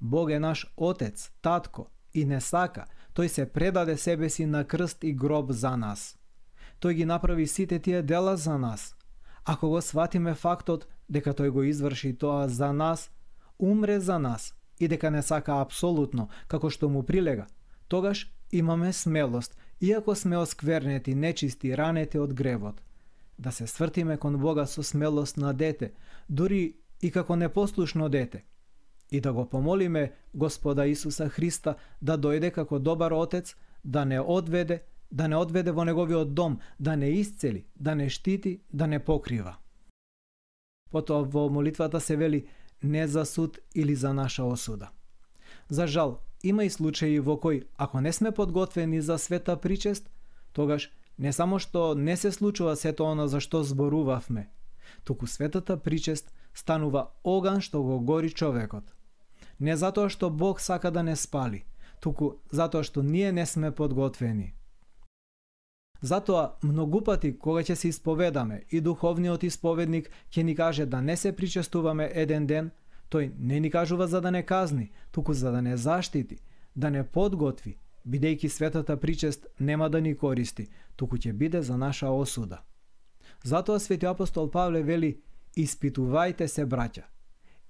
Бог 0.00 0.30
е 0.30 0.38
наш 0.38 0.66
Отец, 0.76 1.30
татко 1.42 1.88
и 2.14 2.24
не 2.24 2.40
сака, 2.40 2.84
тој 3.14 3.26
се 3.26 3.46
предаде 3.46 3.96
себе 3.96 4.28
си 4.28 4.46
на 4.46 4.64
крст 4.64 5.04
и 5.04 5.12
гроб 5.12 5.52
за 5.52 5.76
нас. 5.76 6.18
Тој 6.80 6.92
ги 6.92 7.04
направи 7.04 7.46
сите 7.46 7.78
тие 7.78 8.02
дела 8.02 8.36
за 8.36 8.58
нас. 8.58 8.94
Ако 9.44 9.68
го 9.68 9.80
сватиме 9.80 10.34
фактот 10.34 10.88
дека 11.08 11.32
тој 11.32 11.48
го 11.50 11.62
изврши 11.62 12.18
тоа 12.18 12.48
за 12.48 12.72
нас, 12.72 13.10
умре 13.58 14.00
за 14.00 14.18
нас– 14.18 14.54
и 14.80 14.88
дека 14.88 15.10
не 15.10 15.22
сака 15.22 15.60
апсолутно, 15.60 16.28
како 16.48 16.70
што 16.70 16.88
му 16.88 17.02
прилега, 17.02 17.46
тогаш 17.88 18.32
имаме 18.52 18.92
смелост, 18.92 19.56
иако 19.80 20.14
сме 20.14 20.38
осквернети, 20.38 21.14
нечисти, 21.14 21.76
ранети 21.76 22.18
од 22.18 22.34
гревот. 22.34 22.82
Да 23.38 23.52
се 23.52 23.66
свртиме 23.66 24.16
кон 24.16 24.36
Бога 24.38 24.66
со 24.66 24.82
смелост 24.82 25.36
на 25.36 25.52
дете, 25.52 25.92
дури 26.28 26.76
и 27.00 27.10
како 27.10 27.36
непослушно 27.36 28.08
дете. 28.08 28.44
И 29.10 29.20
да 29.20 29.32
го 29.32 29.48
помолиме 29.48 30.12
Господа 30.34 30.86
Исуса 30.86 31.28
Христа 31.28 31.74
да 32.02 32.18
дојде 32.18 32.50
како 32.50 32.78
добар 32.78 33.12
отец, 33.12 33.56
да 33.84 34.04
не 34.04 34.20
одведе, 34.20 34.82
да 35.10 35.28
не 35.28 35.36
одведе 35.36 35.72
во 35.72 35.84
неговиот 35.84 36.34
дом, 36.34 36.60
да 36.80 36.96
не 36.96 37.10
исцели, 37.10 37.66
да 37.76 37.94
не 37.94 38.08
штити, 38.08 38.60
да 38.72 38.86
не 38.86 38.98
покрива. 38.98 39.56
Потоа 40.90 41.24
во 41.24 41.48
молитвата 41.48 42.00
се 42.00 42.16
вели 42.16 42.46
не 42.82 43.08
за 43.08 43.24
суд 43.24 43.58
или 43.74 43.94
за 43.94 44.12
наша 44.14 44.44
осуда. 44.44 44.90
За 45.68 45.86
жал, 45.86 46.20
има 46.42 46.64
и 46.64 46.70
случаи 46.70 47.20
во 47.20 47.36
кои, 47.36 47.62
ако 47.76 48.00
не 48.00 48.12
сме 48.12 48.30
подготвени 48.32 49.00
за 49.00 49.18
света 49.18 49.56
причест, 49.56 50.10
тогаш 50.52 50.90
не 51.18 51.32
само 51.32 51.58
што 51.58 51.94
не 51.94 52.16
се 52.16 52.32
случува 52.32 52.76
сето 52.76 53.04
она 53.04 53.28
за 53.28 53.40
што 53.40 53.62
зборувавме, 53.62 54.48
туку 55.04 55.26
светата 55.26 55.76
причест 55.76 56.32
станува 56.54 57.10
оган 57.24 57.60
што 57.60 57.82
го 57.82 58.00
гори 58.00 58.30
човекот. 58.30 58.84
Не 59.60 59.76
затоа 59.76 60.08
што 60.08 60.30
Бог 60.30 60.60
сака 60.60 60.90
да 60.90 61.02
не 61.02 61.16
спали, 61.16 61.64
туку 62.00 62.40
затоа 62.50 62.82
што 62.82 63.02
ние 63.02 63.32
не 63.32 63.46
сме 63.46 63.70
подготвени. 63.70 64.54
Затоа, 66.02 66.56
многу 66.62 67.02
пати, 67.04 67.32
кога 67.38 67.60
ќе 67.60 67.74
се 67.76 67.88
исповедаме 67.88 68.62
и 68.70 68.80
духовниот 68.80 69.42
исповедник 69.44 70.08
ќе 70.32 70.42
ни 70.42 70.54
каже 70.56 70.86
да 70.86 71.00
не 71.02 71.16
се 71.16 71.32
причестуваме 71.36 72.10
еден 72.14 72.46
ден, 72.46 72.70
тој 73.12 73.32
не 73.38 73.60
ни 73.60 73.70
кажува 73.70 74.06
за 74.06 74.20
да 74.20 74.30
не 74.30 74.42
казни, 74.42 74.90
туку 75.12 75.34
за 75.34 75.52
да 75.52 75.62
не 75.62 75.76
заштити, 75.76 76.38
да 76.76 76.90
не 76.90 77.04
подготви, 77.04 77.76
бидејќи 78.08 78.48
светата 78.48 78.96
причест 78.96 79.46
нема 79.60 79.90
да 79.90 80.00
ни 80.00 80.14
користи, 80.14 80.68
туку 80.96 81.16
ќе 81.16 81.32
биде 81.32 81.62
за 81.62 81.76
наша 81.76 82.08
осуда. 82.08 82.62
Затоа 83.44 83.80
свети 83.80 84.06
апостол 84.06 84.50
Павле 84.50 84.82
вели, 84.82 85.20
испитувајте 85.56 86.46
се, 86.46 86.64
браќа. 86.64 87.04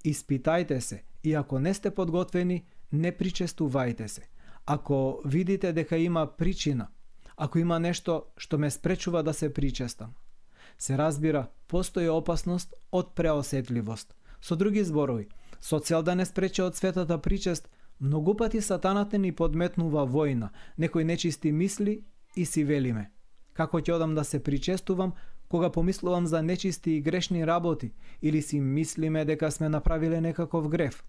Испитајте 0.05 0.79
се, 0.79 1.03
и 1.25 1.35
ако 1.35 1.59
не 1.59 1.75
сте 1.75 1.91
подготвени, 1.91 2.65
не 2.93 3.13
причестувајте 3.13 4.07
се. 4.07 4.23
Ако 4.67 5.23
видите 5.25 5.73
дека 5.73 5.97
има 5.97 6.27
причина– 6.27 6.89
ако 7.41 7.59
има 7.59 7.79
нешто 7.81 8.25
што 8.37 8.59
ме 8.59 8.71
спречува 8.71 9.23
да 9.23 9.33
се 9.33 9.49
причестам. 9.55 10.13
Се 10.79 10.99
разбира, 10.99 11.49
постои 11.69 12.09
опасност 12.09 12.75
од 12.93 13.15
преосетливост. 13.15 14.15
Со 14.41 14.57
други 14.57 14.85
зборови, 14.85 15.29
со 15.61 15.81
цел 15.81 16.03
да 16.03 16.15
не 16.15 16.27
спрече 16.27 16.63
од 16.63 16.77
светата 16.77 17.19
причест, 17.19 17.69
многу 18.01 18.37
пати 18.37 18.61
сатаната 18.61 19.19
ни 19.19 19.33
подметнува 19.33 20.07
војна, 20.07 20.49
некои 20.79 21.05
нечисти 21.05 21.53
мисли 21.53 22.05
и 22.37 22.45
си 22.45 22.65
велиме. 22.65 23.11
Како 23.53 23.81
ќе 23.81 23.97
одам 23.97 24.15
да 24.15 24.25
се 24.25 24.43
причестувам, 24.43 25.13
Кога 25.51 25.71
помислувам 25.71 26.27
за 26.27 26.43
нечисти 26.43 26.91
и 26.91 27.01
грешни 27.01 27.47
работи 27.47 27.93
или 28.23 28.43
си 28.43 28.61
мислиме 28.61 29.25
дека 29.25 29.51
сме 29.51 29.69
направиле 29.69 30.21
некаков 30.21 30.69
греф. 30.69 31.03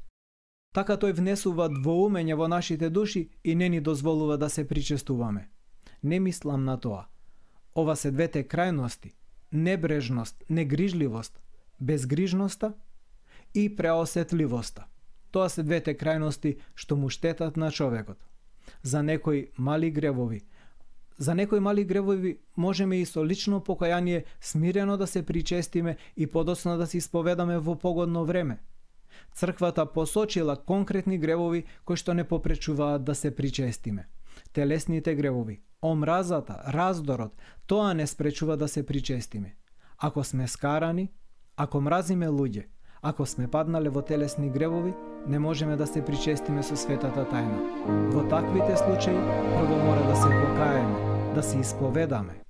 Така 0.74 0.96
тој 0.98 1.13
внесува 1.13 1.67
двоумење 1.70 2.34
во 2.34 2.48
нашите 2.48 2.89
души 2.89 3.30
и 3.44 3.56
не 3.56 3.70
ни 3.70 3.82
дозволува 3.82 4.38
да 4.38 4.50
се 4.50 4.67
причестуваме. 4.67 5.50
Не 6.04 6.20
мислам 6.20 6.66
на 6.66 6.80
тоа. 6.80 7.06
Ова 7.76 7.96
се 7.96 8.12
двете 8.12 8.44
крајности– 8.44 9.14
небрежност, 9.52 10.44
негрижливост, 10.50 11.42
безгрижноста 11.80 12.74
и 13.54 13.76
преосетливоста. 13.76 14.86
Тоа 15.32 15.50
се 15.50 15.64
двете 15.64 15.94
крајности 15.98 16.58
што 16.76 16.96
му 16.96 17.10
штетат 17.10 17.58
на 17.58 17.72
човекот. 17.72 18.18
За 18.84 19.04
некои 19.04 19.52
мали 19.58 19.92
гревови, 19.92 20.42
за 21.18 21.36
некои 21.36 21.60
мали 21.60 21.84
гревови 21.86 22.38
можеме 22.58 23.02
и 23.02 23.06
со 23.06 23.26
лично 23.26 23.60
покаяние 23.64 24.24
смирено 24.42 24.98
да 24.98 25.08
се 25.08 25.26
причестиме 25.26 25.98
и 26.18 26.28
подоцна 26.28 26.78
да 26.78 26.88
се 26.88 26.98
исповедаме 26.98 27.60
во 27.60 27.76
погодно 27.76 28.26
време. 28.26 28.58
Црквата 29.34 29.86
посочила 29.86 30.56
конкретни 30.56 31.18
гревови 31.18 31.64
кои 31.86 31.96
што 31.96 32.14
не 32.14 32.24
попречуваат 32.24 33.04
да 33.04 33.16
се 33.16 33.36
причестиме. 33.36 34.08
Телесните 34.54 35.16
гревови, 35.16 35.62
омразата, 35.84 36.64
раздорот, 36.68 37.32
тоа 37.68 37.94
не 37.94 38.08
спречува 38.08 38.58
да 38.58 38.68
се 38.68 38.86
причестиме. 38.86 39.56
Ако 39.98 40.24
сме 40.24 40.48
скарани, 40.48 41.12
ако 41.58 41.82
мразиме 41.82 42.28
луѓе, 42.28 42.66
ако 43.02 43.26
сме 43.26 43.48
паднале 43.48 43.90
во 43.90 44.02
телесни 44.02 44.50
гревови, 44.50 44.94
не 45.28 45.40
можеме 45.40 45.76
да 45.76 45.88
се 45.88 46.06
причестиме 46.06 46.64
со 46.64 46.76
светата 46.76 47.26
тајна. 47.32 47.60
Во 48.14 48.28
таквите 48.30 48.78
случаи, 48.78 49.18
прво 49.56 49.78
мора 49.86 50.04
да 50.10 50.16
се 50.16 50.30
покаеме, 50.30 51.34
да 51.36 51.44
се 51.44 51.60
исповедаме, 51.60 52.42